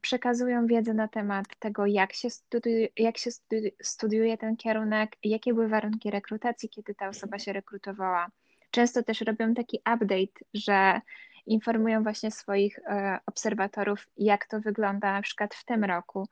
Przekazują 0.00 0.66
wiedzę 0.66 0.94
na 0.94 1.08
temat 1.08 1.46
tego, 1.58 1.86
jak 1.86 2.12
się 2.12 2.30
studiuje, 2.30 2.88
jak 2.96 3.18
się 3.18 3.30
studi- 3.30 3.70
studiuje 3.82 4.38
ten 4.38 4.56
kierunek, 4.56 5.16
jakie 5.24 5.54
były 5.54 5.68
warunki 5.68 6.10
rekrutacji, 6.10 6.68
kiedy 6.68 6.94
ta 6.94 7.08
osoba 7.08 7.38
się 7.38 7.52
rekrutowała. 7.52 8.28
Często 8.70 9.02
też 9.02 9.20
robią 9.20 9.54
taki 9.54 9.78
update, 9.78 10.44
że 10.54 11.00
informują 11.46 12.02
właśnie 12.02 12.30
swoich 12.30 12.78
e, 12.78 13.18
obserwatorów, 13.26 14.06
jak 14.16 14.46
to 14.46 14.60
wygląda 14.60 15.12
na 15.12 15.22
przykład 15.22 15.54
w 15.54 15.64
tym 15.64 15.84
roku. 15.84 16.28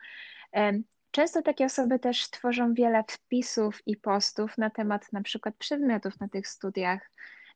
Często 1.10 1.42
takie 1.42 1.64
osoby 1.64 1.98
też 1.98 2.30
tworzą 2.30 2.74
wiele 2.74 3.04
wpisów 3.08 3.82
i 3.86 3.96
postów 3.96 4.58
na 4.58 4.70
temat 4.70 5.12
na 5.12 5.22
przykład 5.22 5.56
przedmiotów 5.56 6.20
na 6.20 6.28
tych 6.28 6.48
studiach, 6.48 7.10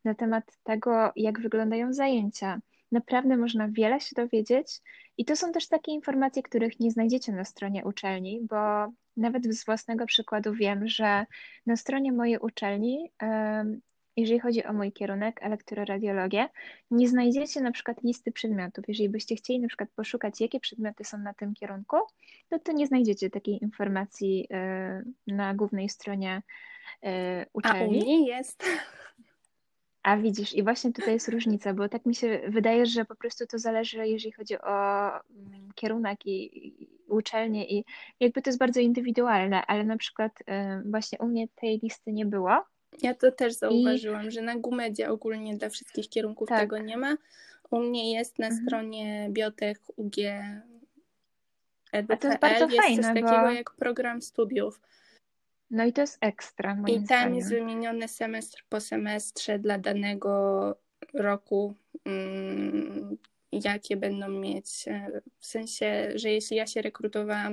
na 0.04 0.14
temat 0.14 0.44
tego, 0.62 1.12
jak 1.16 1.40
wyglądają 1.40 1.92
zajęcia. 1.92 2.60
Naprawdę 2.92 3.36
można 3.36 3.68
wiele 3.68 4.00
się 4.00 4.14
dowiedzieć 4.16 4.80
i 5.18 5.24
to 5.24 5.36
są 5.36 5.52
też 5.52 5.68
takie 5.68 5.92
informacje, 5.92 6.42
których 6.42 6.80
nie 6.80 6.90
znajdziecie 6.90 7.32
na 7.32 7.44
stronie 7.44 7.84
uczelni, 7.84 8.40
bo 8.42 8.56
nawet 9.16 9.54
z 9.54 9.64
własnego 9.64 10.06
przykładu 10.06 10.54
wiem, 10.54 10.88
że 10.88 11.26
na 11.66 11.76
stronie 11.76 12.12
mojej 12.12 12.38
uczelni, 12.38 13.10
jeżeli 14.16 14.40
chodzi 14.40 14.64
o 14.64 14.72
mój 14.72 14.92
kierunek 14.92 15.42
elektroradiologię, 15.42 16.48
nie 16.90 17.08
znajdziecie 17.08 17.60
na 17.60 17.72
przykład 17.72 18.02
listy 18.02 18.32
przedmiotów. 18.32 18.84
Jeżeli 18.88 19.08
byście 19.08 19.36
chcieli 19.36 19.60
na 19.60 19.68
przykład 19.68 19.90
poszukać, 19.96 20.40
jakie 20.40 20.60
przedmioty 20.60 21.04
są 21.04 21.18
na 21.18 21.34
tym 21.34 21.54
kierunku, 21.54 21.96
no 22.50 22.58
to 22.58 22.72
nie 22.72 22.86
znajdziecie 22.86 23.30
takiej 23.30 23.62
informacji 23.62 24.46
e, 24.50 25.02
na 25.26 25.54
głównej 25.54 25.88
stronie 25.88 26.42
e, 27.02 27.40
A 27.42 27.46
u 27.52 27.58
uczelni. 27.58 27.98
mnie 28.00 28.28
jest. 28.28 28.64
A 30.02 30.16
widzisz, 30.16 30.54
i 30.54 30.62
właśnie 30.62 30.92
tutaj 30.92 31.14
jest 31.14 31.28
różnica, 31.28 31.74
bo 31.74 31.88
tak 31.88 32.06
mi 32.06 32.14
się 32.14 32.40
wydaje, 32.48 32.86
że 32.86 33.04
po 33.04 33.16
prostu 33.16 33.46
to 33.46 33.58
zależy, 33.58 34.08
jeżeli 34.08 34.32
chodzi 34.32 34.58
o 34.60 35.06
mm, 35.08 35.72
kierunek 35.74 36.26
i, 36.26 36.58
i 36.82 36.88
uczelnię 37.08 37.66
i 37.70 37.84
jakby 38.20 38.42
to 38.42 38.50
jest 38.50 38.58
bardzo 38.58 38.80
indywidualne, 38.80 39.66
ale 39.66 39.84
na 39.84 39.96
przykład 39.96 40.32
e, 40.46 40.82
właśnie 40.90 41.18
u 41.18 41.26
mnie 41.26 41.48
tej 41.48 41.78
listy 41.82 42.12
nie 42.12 42.26
było. 42.26 42.64
Ja 43.02 43.14
to 43.14 43.32
też 43.32 43.52
zauważyłam, 43.54 44.30
że 44.30 44.42
na 44.42 44.56
Gumedzie 44.56 45.10
ogólnie 45.10 45.56
dla 45.56 45.68
wszystkich 45.68 46.08
kierunków 46.08 46.48
Tak. 46.48 46.60
tego 46.60 46.78
nie 46.78 46.96
ma. 46.96 47.16
U 47.70 47.80
mnie 47.80 48.12
jest 48.12 48.38
na 48.38 48.46
Mhm. 48.46 48.64
stronie 48.66 49.28
biotech 49.30 49.78
UG 49.96 50.16
A 51.92 52.16
to 52.16 52.28
jest 52.28 52.40
bardzo 52.40 52.64
jest 52.64 52.76
fajne, 52.76 53.02
coś 53.02 53.22
bo- 53.22 53.28
takiego 53.28 53.50
jak 53.50 53.70
program 53.70 54.22
studiów. 54.22 54.80
No 55.70 55.84
i 55.84 55.92
to 55.92 56.00
jest 56.00 56.18
ekstra, 56.20 56.74
moim 56.74 56.86
I 56.94 56.96
tam 56.98 57.04
zdaniem. 57.04 57.34
jest 57.34 57.48
wymieniony 57.50 58.08
semestr 58.08 58.64
po 58.68 58.80
semestrze 58.80 59.58
dla 59.58 59.78
danego 59.78 60.74
roku, 61.14 61.74
mm, 62.04 63.16
jakie 63.52 63.96
będą 63.96 64.28
mieć. 64.28 64.88
e, 64.88 65.20
W 65.38 65.46
sensie, 65.46 66.08
że 66.14 66.30
jeśli 66.30 66.56
ja 66.56 66.66
się 66.66 66.82
rekrutowałam 66.82 67.52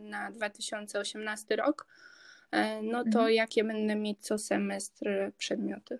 na 0.00 0.30
2018 0.30 1.56
rok, 1.56 1.86
e, 1.88 2.06
no 2.82 3.02
to 3.02 3.08
Mhm. 3.18 3.32
jakie 3.34 3.64
będę 3.64 3.96
mieć 3.96 4.18
co 4.20 4.38
semestr 4.38 5.08
przedmioty. 5.38 5.98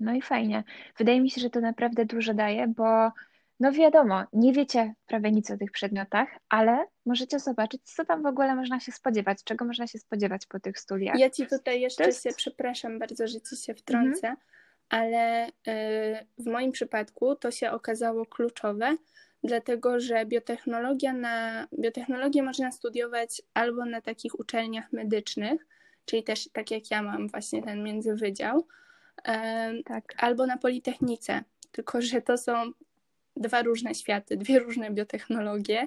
No 0.00 0.14
i 0.14 0.22
fajnie. 0.22 0.64
Wydaje 0.98 1.20
mi 1.20 1.30
się, 1.30 1.40
że 1.40 1.50
to 1.50 1.60
naprawdę 1.60 2.04
dużo 2.04 2.34
daje, 2.34 2.68
bo 2.68 3.12
No 3.60 3.72
wiadomo, 3.72 4.24
nie 4.32 4.52
wiecie 4.52 4.94
prawie 5.06 5.30
nic 5.32 5.50
o 5.50 5.56
tych 5.58 5.70
przedmiotach, 5.72 6.28
ale 6.48 6.84
możecie 7.06 7.38
zobaczyć, 7.38 7.82
co 7.84 8.04
tam 8.04 8.22
w 8.22 8.26
ogóle 8.26 8.54
można 8.54 8.80
się 8.80 8.92
spodziewać, 8.92 9.44
czego 9.44 9.64
można 9.64 9.86
się 9.86 9.98
spodziewać 9.98 10.46
po 10.46 10.60
tych 10.60 10.78
studiach. 10.78 11.18
Ja 11.18 11.30
ci 11.30 11.46
tutaj 11.46 11.80
jeszcze 11.80 12.04
jest- 12.06 12.22
się 12.22 12.30
przepraszam 12.36 12.98
bardzo, 12.98 13.26
że 13.26 13.40
ci 13.40 13.56
się 13.56 13.74
wtrącę, 13.74 14.34
ale 14.88 15.46
y, 15.48 15.52
w 16.38 16.46
moim 16.46 16.72
przypadku 16.72 17.36
to 17.36 17.50
się 17.50 17.70
okazało 17.70 18.26
kluczowe, 18.26 18.96
dlatego 19.44 20.00
że 20.00 20.26
biotechnologia 20.26 21.12
na, 21.12 21.66
biotechnologię 21.78 22.42
można 22.42 22.72
studiować 22.72 23.42
albo 23.54 23.84
na 23.84 24.00
takich 24.00 24.40
uczelniach 24.40 24.92
medycznych, 24.92 25.66
czyli 26.04 26.22
też 26.22 26.48
tak 26.52 26.70
jak 26.70 26.90
ja 26.90 27.02
mam 27.02 27.28
właśnie 27.28 27.62
ten 27.62 27.82
międzywydział, 27.82 28.66
Tak. 29.84 30.14
albo 30.16 30.46
na 30.46 30.58
Politechnice, 30.58 31.44
tylko 31.72 32.02
że 32.02 32.22
to 32.22 32.38
są 32.38 32.72
dwa 33.36 33.62
różne 33.62 33.94
światy, 33.94 34.36
dwie 34.36 34.58
różne 34.58 34.90
biotechnologie 34.90 35.86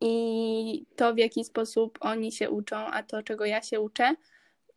i 0.00 0.84
to, 0.96 1.14
w 1.14 1.18
jaki 1.18 1.44
sposób 1.44 1.98
oni 2.00 2.32
się 2.32 2.50
uczą, 2.50 2.76
a 2.76 3.02
to, 3.02 3.22
czego 3.22 3.44
ja 3.44 3.62
się 3.62 3.80
uczę, 3.80 4.14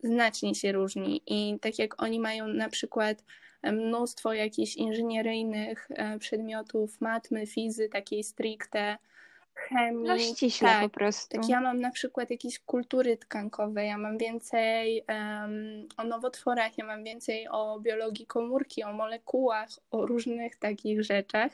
znacznie 0.03 0.55
się 0.55 0.71
różni. 0.71 1.21
I 1.27 1.59
tak 1.59 1.79
jak 1.79 2.03
oni 2.03 2.19
mają 2.19 2.47
na 2.47 2.69
przykład 2.69 3.23
mnóstwo 3.63 4.33
jakichś 4.33 4.75
inżynieryjnych 4.75 5.87
e, 5.89 6.19
przedmiotów, 6.19 7.01
matmy, 7.01 7.47
fizy, 7.47 7.89
takiej 7.89 8.23
stricte, 8.23 8.97
chemii. 9.59 10.07
No 10.07 10.19
ściśle 10.19 10.67
tak, 10.67 10.83
po 10.83 10.89
prostu. 10.89 11.37
tak, 11.37 11.49
ja 11.49 11.61
mam 11.61 11.79
na 11.79 11.91
przykład 11.91 12.29
jakieś 12.29 12.59
kultury 12.59 13.17
tkankowe, 13.17 13.85
ja 13.85 13.97
mam 13.97 14.17
więcej 14.17 15.03
em, 15.07 15.87
o 15.97 16.03
nowotworach, 16.03 16.77
ja 16.77 16.85
mam 16.85 17.03
więcej 17.03 17.47
o 17.51 17.79
biologii 17.79 18.25
komórki, 18.25 18.83
o 18.83 18.93
molekułach, 18.93 19.69
o 19.91 20.05
różnych 20.05 20.55
takich 20.55 21.03
rzeczach, 21.03 21.51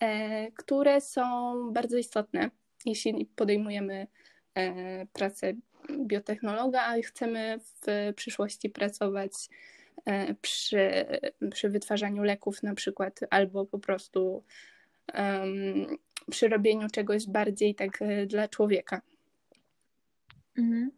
e, 0.00 0.52
które 0.52 1.00
są 1.00 1.54
bardzo 1.72 1.96
istotne, 1.96 2.50
jeśli 2.84 3.26
podejmujemy 3.26 4.06
e, 4.54 5.06
pracę 5.06 5.52
biotechnologa, 5.90 6.82
a 6.82 7.02
chcemy 7.02 7.58
w 7.58 8.12
przyszłości 8.16 8.70
pracować 8.70 9.32
przy, 10.40 11.06
przy 11.50 11.68
wytwarzaniu 11.68 12.22
leków 12.22 12.62
na 12.62 12.74
przykład, 12.74 13.20
albo 13.30 13.66
po 13.66 13.78
prostu 13.78 14.44
em, 15.12 15.86
przy 16.30 16.48
robieniu 16.48 16.88
czegoś 16.88 17.26
bardziej 17.26 17.74
tak 17.74 18.02
e, 18.02 18.26
dla 18.26 18.48
człowieka. 18.48 19.00
Mhm. 20.58 20.90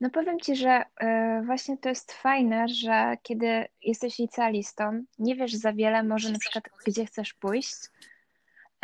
No 0.00 0.10
powiem 0.10 0.40
Ci, 0.40 0.56
że 0.56 0.82
e, 1.00 1.42
właśnie 1.46 1.78
to 1.78 1.88
jest 1.88 2.12
fajne, 2.12 2.68
że 2.68 3.16
kiedy 3.22 3.64
jesteś 3.82 4.18
licealistą, 4.18 5.04
nie 5.18 5.36
wiesz 5.36 5.54
za 5.54 5.72
wiele 5.72 6.02
może 6.02 6.32
na 6.32 6.38
przykład 6.38 6.64
gdzie 6.86 7.06
chcesz 7.06 7.34
pójść, 7.34 7.76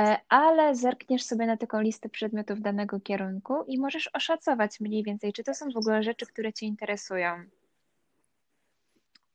e, 0.00 0.16
ale 0.28 0.74
zerkniesz 0.74 1.22
sobie 1.22 1.46
na 1.46 1.56
taką 1.56 1.80
listę 1.80 2.08
przedmiotów 2.08 2.60
danego 2.60 3.00
kierunku 3.00 3.64
i 3.66 3.78
możesz 3.78 4.10
oszacować 4.12 4.80
mniej 4.80 5.02
więcej, 5.02 5.32
czy 5.32 5.44
to 5.44 5.54
są 5.54 5.70
w 5.70 5.76
ogóle 5.76 6.02
rzeczy, 6.02 6.26
które 6.26 6.52
Cię 6.52 6.66
interesują. 6.66 7.44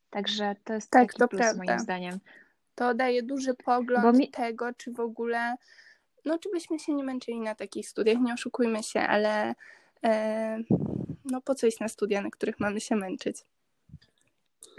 Także 0.10 0.56
to 0.64 0.74
jest 0.74 0.92
Tak, 0.92 1.08
taki 1.08 1.20
to 1.20 1.28
plus 1.28 1.42
prawda. 1.42 1.64
moim 1.64 1.80
zdaniem. 1.80 2.20
To 2.76 2.94
daje 2.94 3.24
duży 3.24 3.54
pogląd 3.54 4.18
mi- 4.18 4.32
tego, 4.32 4.74
czy 4.74 4.92
w 4.92 5.00
ogóle, 5.00 5.56
no 6.26 6.40
czy 6.40 6.50
byśmy 6.50 6.80
się 6.80 6.94
nie 6.94 7.04
męczyli 7.04 7.40
na 7.40 7.56
takich 7.56 7.90
studiach, 7.90 8.18
nie 8.22 8.34
oszukujmy 8.34 8.84
się, 8.84 9.00
ale 9.00 9.56
e, 10.04 10.58
no 11.26 11.42
po 11.42 11.56
co 11.56 11.68
iść 11.68 11.80
na 11.80 11.88
studia, 11.88 12.22
na 12.22 12.30
których 12.30 12.60
mamy 12.60 12.82
się 12.82 12.96
męczyć? 12.96 13.38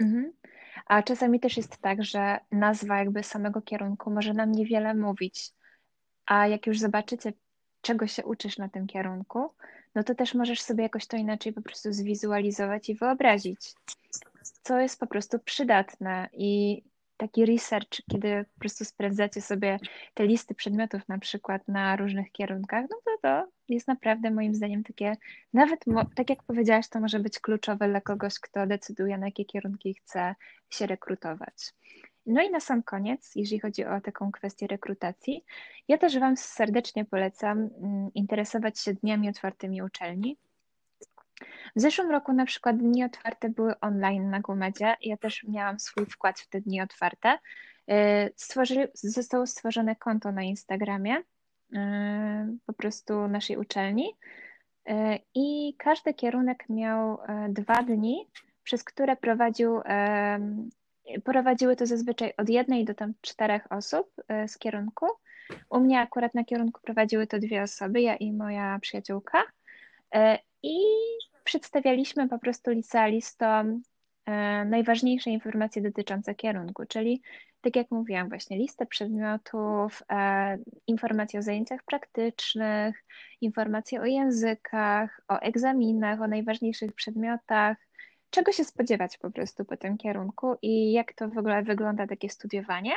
Mhm. 0.01 0.33
A 0.85 1.03
czasami 1.03 1.39
też 1.39 1.57
jest 1.57 1.77
tak, 1.77 2.03
że 2.03 2.39
nazwa 2.51 2.97
jakby 2.97 3.23
samego 3.23 3.61
kierunku 3.61 4.11
może 4.11 4.33
nam 4.33 4.51
niewiele 4.51 4.93
mówić, 4.93 5.51
a 6.25 6.47
jak 6.47 6.67
już 6.67 6.79
zobaczycie, 6.79 7.33
czego 7.81 8.07
się 8.07 8.25
uczysz 8.25 8.57
na 8.57 8.69
tym 8.69 8.87
kierunku, 8.87 9.53
no 9.95 10.03
to 10.03 10.15
też 10.15 10.33
możesz 10.33 10.61
sobie 10.61 10.83
jakoś 10.83 11.07
to 11.07 11.17
inaczej 11.17 11.53
po 11.53 11.61
prostu 11.61 11.93
zwizualizować 11.93 12.89
i 12.89 12.95
wyobrazić, 12.95 13.73
co 14.63 14.79
jest 14.79 14.99
po 14.99 15.07
prostu 15.07 15.39
przydatne 15.39 16.29
i 16.33 16.81
taki 17.17 17.45
research, 17.45 18.01
kiedy 18.11 18.45
po 18.53 18.59
prostu 18.59 18.85
sprawdzacie 18.85 19.41
sobie 19.41 19.79
te 20.13 20.27
listy 20.27 20.55
przedmiotów 20.55 21.07
na 21.07 21.17
przykład 21.17 21.67
na 21.67 21.95
różnych 21.95 22.31
kierunkach, 22.31 22.85
no 22.89 22.97
to 23.05 23.11
to 23.21 23.47
jest 23.69 23.87
naprawdę 23.87 24.31
moim 24.31 24.55
zdaniem 24.55 24.83
takie, 24.83 25.17
nawet 25.53 25.85
tak 26.15 26.29
jak 26.29 26.43
powiedziałaś, 26.43 26.89
to 26.89 26.99
może 26.99 27.19
być 27.19 27.39
kluczowe 27.39 27.89
dla 27.89 28.01
kogoś, 28.01 28.39
kto 28.39 28.67
decyduje 28.67 29.17
na 29.17 29.25
jakie 29.25 29.45
kierunki 29.45 29.93
chce 29.93 30.35
się 30.69 30.85
rekrutować. 30.85 31.73
No 32.25 32.41
i 32.41 32.49
na 32.49 32.59
sam 32.59 32.83
koniec, 32.83 33.35
jeżeli 33.35 33.59
chodzi 33.59 33.85
o 33.85 34.01
taką 34.01 34.31
kwestię 34.31 34.67
rekrutacji, 34.67 35.43
ja 35.87 35.97
też 35.97 36.19
Wam 36.19 36.37
serdecznie 36.37 37.05
polecam 37.05 37.57
mm, 37.59 38.13
interesować 38.13 38.79
się 38.79 38.93
dniami 38.93 39.29
otwartymi 39.29 39.81
uczelni. 39.81 40.37
W 41.75 41.81
zeszłym 41.81 42.11
roku 42.11 42.33
na 42.33 42.45
przykład 42.45 42.77
dni 42.77 43.03
otwarte 43.03 43.49
były 43.49 43.79
online 43.79 44.29
na 44.29 44.39
Gumedzie. 44.39 44.95
Ja 45.01 45.17
też 45.17 45.43
miałam 45.43 45.79
swój 45.79 46.05
wkład 46.05 46.39
w 46.39 46.49
te 46.49 46.61
dni 46.61 46.81
otwarte. 46.81 47.37
Yy, 47.87 47.95
Stworzyli, 48.35 48.87
zostało 48.93 49.47
stworzone 49.47 49.95
konto 49.95 50.31
na 50.31 50.43
Instagramie 50.43 51.15
yy, 51.71 51.79
po 52.65 52.73
prostu 52.73 53.27
naszej 53.27 53.57
uczelni 53.57 54.15
yy, 54.85 55.19
i 55.35 55.75
każdy 55.77 56.13
kierunek 56.13 56.69
miał 56.69 57.17
yy, 57.27 57.53
dwa 57.53 57.83
dni, 57.83 58.29
przez 58.63 58.83
które 58.83 59.15
prowadził, 59.15 59.81
yy, 61.05 61.21
prowadziły 61.21 61.75
to 61.75 61.85
zazwyczaj 61.85 62.33
od 62.37 62.49
jednej 62.49 62.85
do 62.85 62.93
tam 62.93 63.13
czterech 63.21 63.71
osób 63.71 64.11
yy, 64.29 64.47
z 64.47 64.57
kierunku. 64.57 65.05
U 65.69 65.79
mnie 65.79 65.99
akurat 65.99 66.33
na 66.33 66.43
kierunku 66.43 66.81
prowadziły 66.81 67.27
to 67.27 67.39
dwie 67.39 67.63
osoby, 67.63 68.01
ja 68.01 68.15
i 68.15 68.33
moja 68.33 68.79
przyjaciółka. 68.79 69.43
I 70.63 70.77
przedstawialiśmy 71.43 72.29
po 72.29 72.39
prostu 72.39 72.71
licealistom 72.71 73.81
e, 74.25 74.65
najważniejsze 74.65 75.29
informacje 75.29 75.81
dotyczące 75.81 76.35
kierunku, 76.35 76.85
czyli 76.85 77.21
tak 77.61 77.75
jak 77.75 77.91
mówiłam, 77.91 78.29
właśnie 78.29 78.57
listę 78.57 78.85
przedmiotów, 78.85 80.03
e, 80.11 80.57
informacje 80.87 81.39
o 81.39 81.43
zajęciach 81.43 81.83
praktycznych, 81.83 83.05
informacje 83.41 84.01
o 84.01 84.05
językach, 84.05 85.21
o 85.27 85.39
egzaminach, 85.39 86.21
o 86.21 86.27
najważniejszych 86.27 86.93
przedmiotach, 86.93 87.77
czego 88.29 88.51
się 88.51 88.63
spodziewać 88.63 89.17
po 89.17 89.31
prostu 89.31 89.65
po 89.65 89.77
tym 89.77 89.97
kierunku 89.97 90.55
i 90.61 90.91
jak 90.91 91.13
to 91.13 91.29
w 91.29 91.37
ogóle 91.37 91.63
wygląda 91.63 92.07
takie 92.07 92.29
studiowanie. 92.29 92.93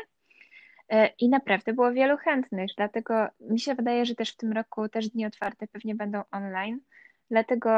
E, 0.88 1.07
I 1.07 1.29
naprawdę 1.29 1.72
było 1.72 1.92
wielu 1.92 2.16
chętnych, 2.16 2.70
dlatego 2.77 3.29
mi 3.40 3.61
się 3.61 3.75
wydaje, 3.75 4.07
że 4.07 4.14
też 4.14 4.33
w 4.33 4.37
tym 4.37 4.53
roku 4.53 4.88
też 4.88 5.09
dni 5.09 5.27
otwarte 5.27 5.66
pewnie 5.66 5.94
będą 5.94 6.22
online. 6.31 6.81
Dlatego 7.32 7.70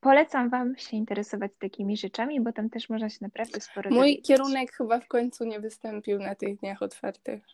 polecam 0.00 0.50
Wam 0.50 0.76
się 0.76 0.96
interesować 0.96 1.52
takimi 1.58 1.96
rzeczami, 1.96 2.40
bo 2.40 2.52
tam 2.52 2.70
też 2.70 2.88
można 2.88 3.10
się 3.10 3.18
naprawdę 3.20 3.60
sporo 3.60 3.90
Mój 3.90 3.98
dowiedzieć. 3.98 4.26
kierunek 4.26 4.72
chyba 4.72 5.00
w 5.00 5.08
końcu 5.08 5.44
nie 5.44 5.60
wystąpił 5.60 6.18
na 6.18 6.34
tych 6.34 6.58
dniach 6.58 6.82
otwartych. 6.82 7.44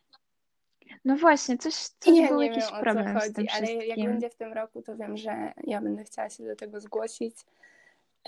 No 1.04 1.16
właśnie, 1.16 1.58
coś, 1.58 1.74
coś 1.74 2.18
Ja 2.18 2.28
był 2.28 2.40
nie 2.40 2.46
jakiś 2.46 2.64
wiem 2.70 2.80
problem 2.80 3.20
co 3.20 3.26
z 3.26 3.32
tym 3.32 3.46
chodzi, 3.46 3.70
ale 3.72 3.86
jak 3.86 3.98
będzie 3.98 4.30
w 4.30 4.34
tym 4.36 4.52
roku, 4.52 4.82
to 4.82 4.96
wiem, 4.96 5.16
że 5.16 5.52
ja 5.64 5.80
będę 5.80 6.04
chciała 6.04 6.30
się 6.30 6.44
do 6.44 6.56
tego 6.56 6.80
zgłosić. 6.80 7.36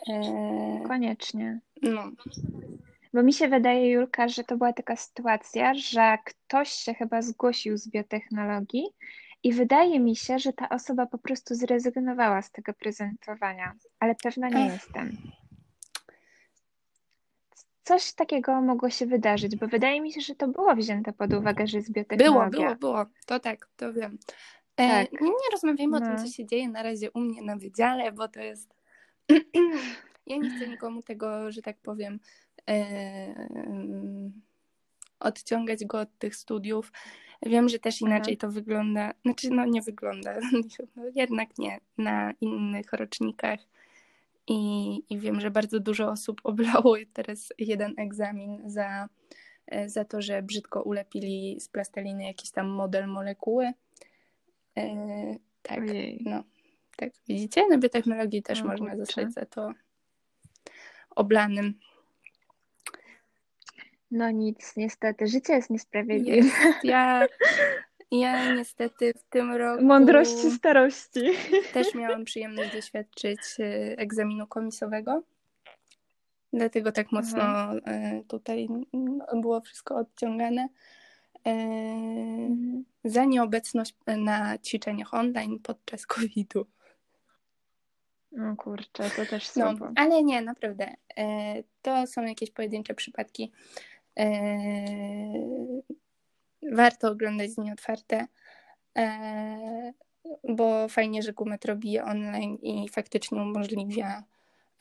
E, 0.08 0.82
Koniecznie. 0.88 1.60
no, 1.82 2.10
Bo 3.14 3.22
mi 3.22 3.32
się 3.32 3.48
wydaje, 3.48 3.90
Julka, 3.90 4.28
że 4.28 4.44
to 4.44 4.56
była 4.56 4.72
taka 4.72 4.96
sytuacja, 4.96 5.74
że 5.74 6.18
ktoś 6.24 6.68
się 6.72 6.94
chyba 6.94 7.22
zgłosił 7.22 7.76
z 7.76 7.88
biotechnologii 7.88 8.84
i 9.42 9.52
wydaje 9.52 10.00
mi 10.00 10.16
się, 10.16 10.38
że 10.38 10.52
ta 10.52 10.68
osoba 10.68 11.06
po 11.06 11.18
prostu 11.18 11.54
zrezygnowała 11.54 12.42
z 12.42 12.50
tego 12.50 12.72
prezentowania, 12.74 13.74
ale 14.00 14.14
pewna 14.14 14.48
nie 14.48 14.66
Ech. 14.66 14.72
jestem. 14.72 15.16
Coś 17.84 18.12
takiego 18.12 18.60
mogło 18.60 18.90
się 18.90 19.06
wydarzyć, 19.06 19.56
bo 19.56 19.66
wydaje 19.66 20.00
mi 20.00 20.12
się, 20.12 20.20
że 20.20 20.34
to 20.34 20.48
było 20.48 20.76
wzięte 20.76 21.12
pod 21.12 21.32
uwagę, 21.32 21.66
że 21.66 21.76
jest 21.78 21.92
było, 21.92 22.04
biotechnologia. 22.04 22.74
było, 22.74 22.76
było. 22.76 23.06
To 23.26 23.40
tak, 23.40 23.68
to 23.76 23.92
wiem. 23.92 24.18
E, 24.76 24.88
Tak. 24.88 25.20
nie, 25.20 25.28
nie 25.28 25.50
rozmawiamy 25.52 25.96
o 25.96 26.00
tym, 26.00 26.12
No. 26.12 26.18
co 26.18 26.26
się 26.26 26.46
dzieje 26.46 26.68
na 26.68 26.82
razie 26.82 27.10
u 27.10 27.20
mnie 27.20 27.42
na 27.42 27.56
wydziale, 27.56 28.12
bo 28.12 28.28
to 28.28 28.40
jest. 28.40 28.74
ja 30.26 30.36
nie 30.36 30.50
chcę 30.56 30.68
nikomu 30.68 31.02
tego, 31.02 31.52
że 31.52 31.62
tak 31.62 31.76
powiem, 31.82 32.20
e, 32.70 33.46
odciągać 35.20 35.84
go 35.84 36.00
od 36.00 36.18
tych 36.18 36.36
studiów. 36.36 36.92
Wiem, 37.46 37.68
że 37.68 37.78
też 37.78 38.00
inaczej 38.00 38.36
to 38.36 38.50
wygląda. 38.50 39.12
Znaczy, 39.22 39.50
no 39.50 39.64
nie 39.64 39.82
wygląda, 39.82 40.34
no, 40.96 41.02
jednak 41.14 41.58
nie 41.58 41.80
na 41.98 42.32
innych 42.40 42.92
rocznikach. 42.92 43.60
I, 44.46 45.02
I 45.10 45.18
wiem, 45.18 45.40
że 45.40 45.50
bardzo 45.50 45.80
dużo 45.80 46.10
osób 46.10 46.40
oblało 46.44 46.96
teraz 47.12 47.52
jeden 47.58 47.94
egzamin 47.96 48.70
za, 48.70 49.08
e, 49.66 49.88
za 49.88 50.04
to, 50.04 50.22
że 50.22 50.42
brzydko 50.42 50.82
ulepili 50.82 51.60
z 51.60 51.68
plasteliny 51.68 52.24
jakiś 52.24 52.50
tam 52.50 52.66
model 52.68 53.06
molekuły. 53.08 53.72
E, 54.78 55.36
tak, 55.62 55.78
Ojej. 55.80 56.22
no. 56.24 56.44
Tak, 56.96 57.10
widzicie? 57.28 57.68
Na 57.68 57.78
biotechnologii 57.78 58.42
też 58.42 58.62
O 58.62 58.64
można 58.64 58.86
kurczę. 58.90 59.04
zostać 59.06 59.32
za 59.32 59.46
to 59.46 59.72
oblanym. 61.10 61.74
No 64.14 64.30
nic, 64.30 64.76
niestety, 64.76 65.26
życie 65.26 65.52
jest 65.52 65.70
niesprawiedliwe. 65.70 66.36
Jest. 66.36 66.84
Ja, 66.84 67.26
ja 68.10 68.54
niestety 68.54 69.12
w 69.14 69.22
tym 69.24 69.52
roku 69.52 69.84
Mądrości 69.84 70.50
starości. 70.50 71.20
też 71.72 71.94
miałam 71.94 72.24
przyjemność 72.24 72.72
doświadczyć 72.72 73.38
e, 73.60 73.64
egzaminu 73.98 74.46
komisowego. 74.46 75.22
Dlatego 76.52 76.92
tak 76.92 77.12
mocno 77.12 77.42
e, 77.86 78.22
tutaj 78.28 78.68
było 79.34 79.60
wszystko 79.60 79.96
odciągane. 79.96 80.68
E, 81.46 81.52
Mhm. 81.52 82.84
Za 83.04 83.24
nieobecność 83.24 83.94
na 84.06 84.58
ćwiczeniach 84.58 85.14
online 85.14 85.58
podczas 85.58 86.06
COVID-u. 86.06 86.66
No 88.32 88.56
kurczę, 88.56 89.10
to 89.16 89.26
też 89.26 89.56
No, 89.56 89.62
słabo. 89.62 89.88
ale 89.96 90.22
nie, 90.22 90.42
naprawdę. 90.42 90.94
To 91.82 92.06
są 92.06 92.22
jakieś 92.22 92.50
pojedyncze 92.50 92.94
przypadki. 92.94 93.52
E, 94.18 94.32
Warto 96.72 97.08
oglądać 97.08 97.54
dni 97.54 97.72
otwarte, 97.72 98.26
e, 98.98 99.92
bo 100.48 100.88
fajnie, 100.88 101.22
że 101.22 101.32
Gumet 101.32 101.64
robi 101.64 101.92
je 101.92 102.04
online 102.04 102.58
i 102.62 102.88
faktycznie 102.88 103.42
umożliwia 103.42 104.24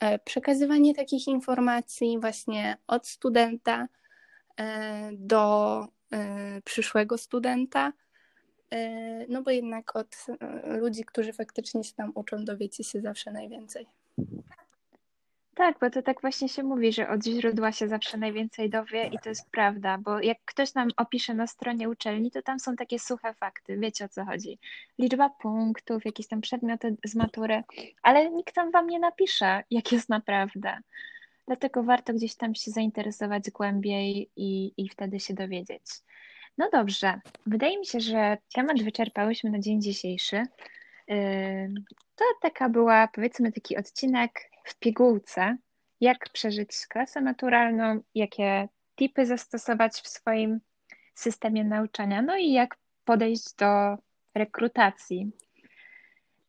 e, 0.00 0.18
przekazywanie 0.18 0.94
takich 0.94 1.28
informacji 1.28 2.18
właśnie 2.20 2.76
od 2.86 3.08
studenta 3.08 3.88
do 5.12 5.86
przyszłego 6.64 7.18
studenta. 7.18 7.92
No 9.28 9.42
bo 9.42 9.50
jednak 9.50 9.96
od 9.96 10.26
e, 10.40 10.76
ludzi, 10.76 11.04
którzy 11.04 11.32
faktycznie 11.32 11.84
się 11.84 11.94
tam 11.94 12.12
uczą, 12.14 12.44
dowiecie 12.44 12.84
się 12.84 13.00
zawsze 13.00 13.32
najwięcej. 13.32 13.86
Tak, 15.54 15.78
bo 15.80 15.90
to 15.90 16.02
tak 16.02 16.20
właśnie 16.20 16.48
się 16.48 16.62
mówi, 16.62 16.92
że 16.92 17.08
od 17.08 17.24
źródła 17.24 17.72
się 17.72 17.88
zawsze 17.88 18.18
najwięcej 18.18 18.70
dowie 18.70 19.06
i 19.06 19.18
to 19.18 19.28
jest 19.28 19.50
prawda, 19.50 19.98
bo 19.98 20.20
jak 20.20 20.38
ktoś 20.44 20.74
nam 20.74 20.88
opisze 20.96 21.34
na 21.34 21.46
stronie 21.46 21.88
uczelni, 21.88 22.30
to 22.30 22.42
tam 22.42 22.60
są 22.60 22.76
takie 22.76 22.98
suche 22.98 23.34
fakty, 23.34 23.78
wiecie 23.78 24.04
o 24.04 24.08
co 24.08 24.24
chodzi. 24.24 24.58
Liczba 24.98 25.30
punktów, 25.30 26.04
jakieś 26.04 26.28
tam 26.28 26.40
przedmioty 26.40 26.96
z 27.04 27.14
matury, 27.14 27.62
ale 28.02 28.30
nikt 28.30 28.54
tam 28.54 28.70
wam 28.70 28.86
nie 28.86 28.98
napisze, 28.98 29.64
jak 29.70 29.92
jest 29.92 30.08
naprawdę. 30.08 30.78
Dlatego 31.46 31.82
warto 31.82 32.12
gdzieś 32.12 32.34
tam 32.34 32.54
się 32.54 32.70
zainteresować 32.70 33.50
głębiej 33.50 34.30
i, 34.36 34.72
i 34.76 34.88
wtedy 34.88 35.20
się 35.20 35.34
dowiedzieć. 35.34 35.82
No 36.58 36.68
dobrze, 36.72 37.20
wydaje 37.46 37.78
mi 37.78 37.86
się, 37.86 38.00
że 38.00 38.38
temat 38.54 38.82
wyczerpałyśmy 38.82 39.50
na 39.50 39.58
dzień 39.58 39.82
dzisiejszy. 39.82 40.42
To 42.16 42.24
taka 42.42 42.68
była, 42.68 43.08
powiedzmy, 43.08 43.52
taki 43.52 43.76
odcinek 43.76 44.51
w 44.64 44.78
pigułce, 44.78 45.56
jak 46.00 46.30
przeżyć 46.32 46.86
klasę 46.86 47.20
maturalną, 47.20 48.00
jakie 48.14 48.68
tipy 48.96 49.26
zastosować 49.26 49.92
w 49.92 50.08
swoim 50.08 50.60
systemie 51.14 51.64
nauczania, 51.64 52.22
no 52.22 52.36
i 52.36 52.52
jak 52.52 52.76
podejść 53.04 53.54
do 53.54 53.96
rekrutacji. 54.34 55.30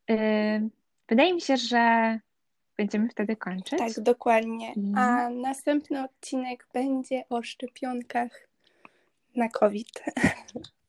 Yy, 0.09 0.69
Wydaje 1.09 1.33
mi 1.33 1.41
się, 1.41 1.57
że 1.57 2.19
będziemy 2.77 3.09
wtedy 3.09 3.35
kończyć. 3.35 3.79
Tak, 3.79 4.03
dokładnie. 4.03 4.73
A 4.95 5.29
następny 5.29 6.03
odcinek 6.03 6.67
będzie 6.73 7.23
o 7.29 7.43
szczepionkach 7.43 8.47
na 9.35 9.49
COVID. 9.49 10.03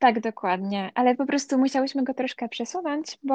Tak, 0.00 0.20
dokładnie, 0.20 0.90
ale 0.94 1.14
po 1.14 1.26
prostu 1.26 1.58
musiałyśmy 1.58 2.04
go 2.04 2.14
troszkę 2.14 2.48
przesunąć, 2.48 3.18
bo 3.22 3.34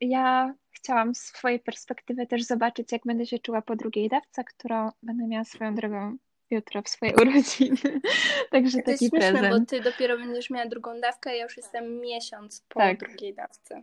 ja 0.00 0.54
chciałam 0.70 1.14
z 1.14 1.18
swojej 1.18 1.60
perspektywy 1.60 2.26
też 2.26 2.42
zobaczyć, 2.44 2.92
jak 2.92 3.02
będę 3.04 3.26
się 3.26 3.38
czuła 3.38 3.62
po 3.62 3.76
drugiej 3.76 4.08
dawce, 4.08 4.44
którą 4.44 4.90
będę 5.02 5.26
miała 5.26 5.44
swoją 5.44 5.74
drogą 5.74 6.16
jutro 6.50 6.82
w 6.82 6.88
swoje 6.88 7.14
urodziny. 7.14 8.00
Także 8.52 8.82
To 8.82 8.90
jest 8.90 9.02
taki 9.02 9.08
śmieszne, 9.10 9.32
bo 9.32 9.38
prezent. 9.38 9.70
ty 9.70 9.80
dopiero 9.80 10.18
będziesz 10.18 10.50
miała 10.50 10.66
drugą 10.66 11.00
dawkę, 11.00 11.30
a 11.30 11.32
ja 11.32 11.42
już 11.42 11.56
jestem 11.56 12.00
miesiąc 12.00 12.64
po 12.68 12.80
Tak. 12.80 12.98
drugiej 12.98 13.34
dawce. 13.34 13.82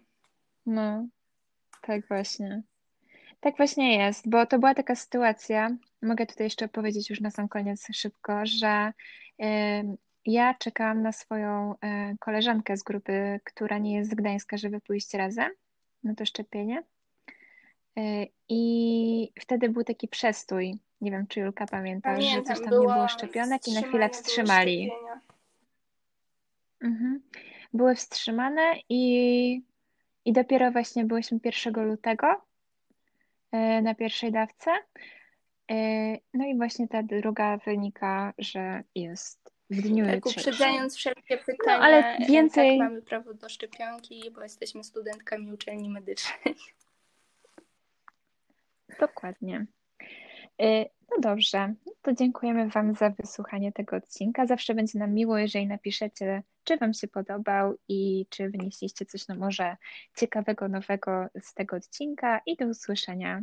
No, 0.65 1.07
tak 1.81 2.07
właśnie. 2.07 2.63
Tak 3.39 3.57
właśnie 3.57 3.97
jest, 3.97 4.29
bo 4.29 4.45
to 4.45 4.59
była 4.59 4.75
taka 4.75 4.95
sytuacja, 4.95 5.69
mogę 6.01 6.25
tutaj 6.25 6.45
jeszcze 6.45 6.67
powiedzieć 6.67 7.09
już 7.09 7.21
na 7.21 7.31
sam 7.31 7.47
koniec 7.47 7.87
szybko, 7.93 8.41
że 8.43 8.93
ja 10.25 10.53
czekałam 10.53 11.01
na 11.01 11.11
swoją 11.11 11.75
e, 11.81 12.15
koleżankę 12.19 12.77
z 12.77 12.83
grupy, 12.83 13.39
która 13.43 13.77
nie 13.77 13.95
jest 13.95 14.11
z 14.11 14.15
Gdańska, 14.15 14.57
żeby 14.57 14.81
pójść 14.81 15.13
razem 15.13 15.51
na 16.03 16.15
to 16.15 16.25
szczepienie. 16.25 16.83
E, 17.97 18.25
I 18.49 19.31
wtedy 19.39 19.69
był 19.69 19.83
taki 19.83 20.07
przestój. 20.07 20.79
Nie 21.01 21.11
wiem, 21.11 21.27
czy 21.27 21.39
Julka 21.39 21.65
pamięta, 21.65 22.21
że 22.21 22.27
Pamiętam, 22.27 22.55
coś 22.55 22.65
tam 22.65 22.79
nie 22.79 22.87
było 22.87 23.07
szczepionek 23.07 23.67
i 23.67 23.73
na 23.73 23.81
chwilę 23.81 24.09
wstrzymali. 24.09 24.91
Mhm. 26.81 27.21
Były 27.73 27.95
wstrzymane 27.95 28.73
i, 28.89 29.61
i 30.25 30.33
dopiero 30.33 30.71
właśnie 30.71 31.05
byłyśmy 31.05 31.39
1 31.43 31.87
lutego 31.87 32.41
e, 33.51 33.81
na 33.81 33.95
pierwszej 33.95 34.31
dawce. 34.31 34.71
No 36.33 36.45
i 36.45 36.57
właśnie 36.57 36.87
ta 36.87 37.03
druga 37.03 37.57
wynika, 37.57 38.33
że 38.37 38.83
jest 38.95 39.58
w 39.69 39.81
dniu 39.81 40.05
Tak, 40.05 40.15
jutrzejszym. 40.15 40.53
uprzedzając 40.53 40.95
wszelkie 40.95 41.37
pytania, 41.37 41.77
No, 41.77 41.83
ale 41.83 42.15
e, 42.17 42.25
więcej- 42.25 42.77
tak 42.79 42.87
mamy 42.89 43.01
prawo 43.01 43.33
do 43.33 43.49
szczepionki, 43.49 44.31
bo 44.35 44.43
jesteśmy 44.43 44.83
studentkami 44.83 45.53
uczelni 45.53 45.89
medycznej. 45.89 46.55
Dokładnie. 48.99 49.65
E, 50.61 50.85
No 51.11 51.19
dobrze, 51.19 51.73
to 52.01 52.13
dziękujemy 52.13 52.69
Wam 52.69 52.93
za 52.95 53.09
wysłuchanie 53.09 53.71
tego 53.71 53.95
odcinka. 53.95 54.45
Zawsze 54.45 54.75
będzie 54.75 54.99
nam 54.99 55.13
miło, 55.13 55.37
jeżeli 55.37 55.67
napiszecie, 55.67 56.43
czy 56.63 56.77
Wam 56.77 56.93
się 56.93 57.07
podobał 57.07 57.75
i 57.87 58.25
czy 58.29 58.49
wynieśliście 58.49 59.05
coś 59.05 59.27
no 59.27 59.35
może 59.35 59.77
ciekawego, 60.17 60.67
nowego 60.67 61.25
z 61.41 61.53
tego 61.53 61.75
odcinka 61.75 62.41
i 62.45 62.55
do 62.55 62.65
usłyszenia. 62.65 63.37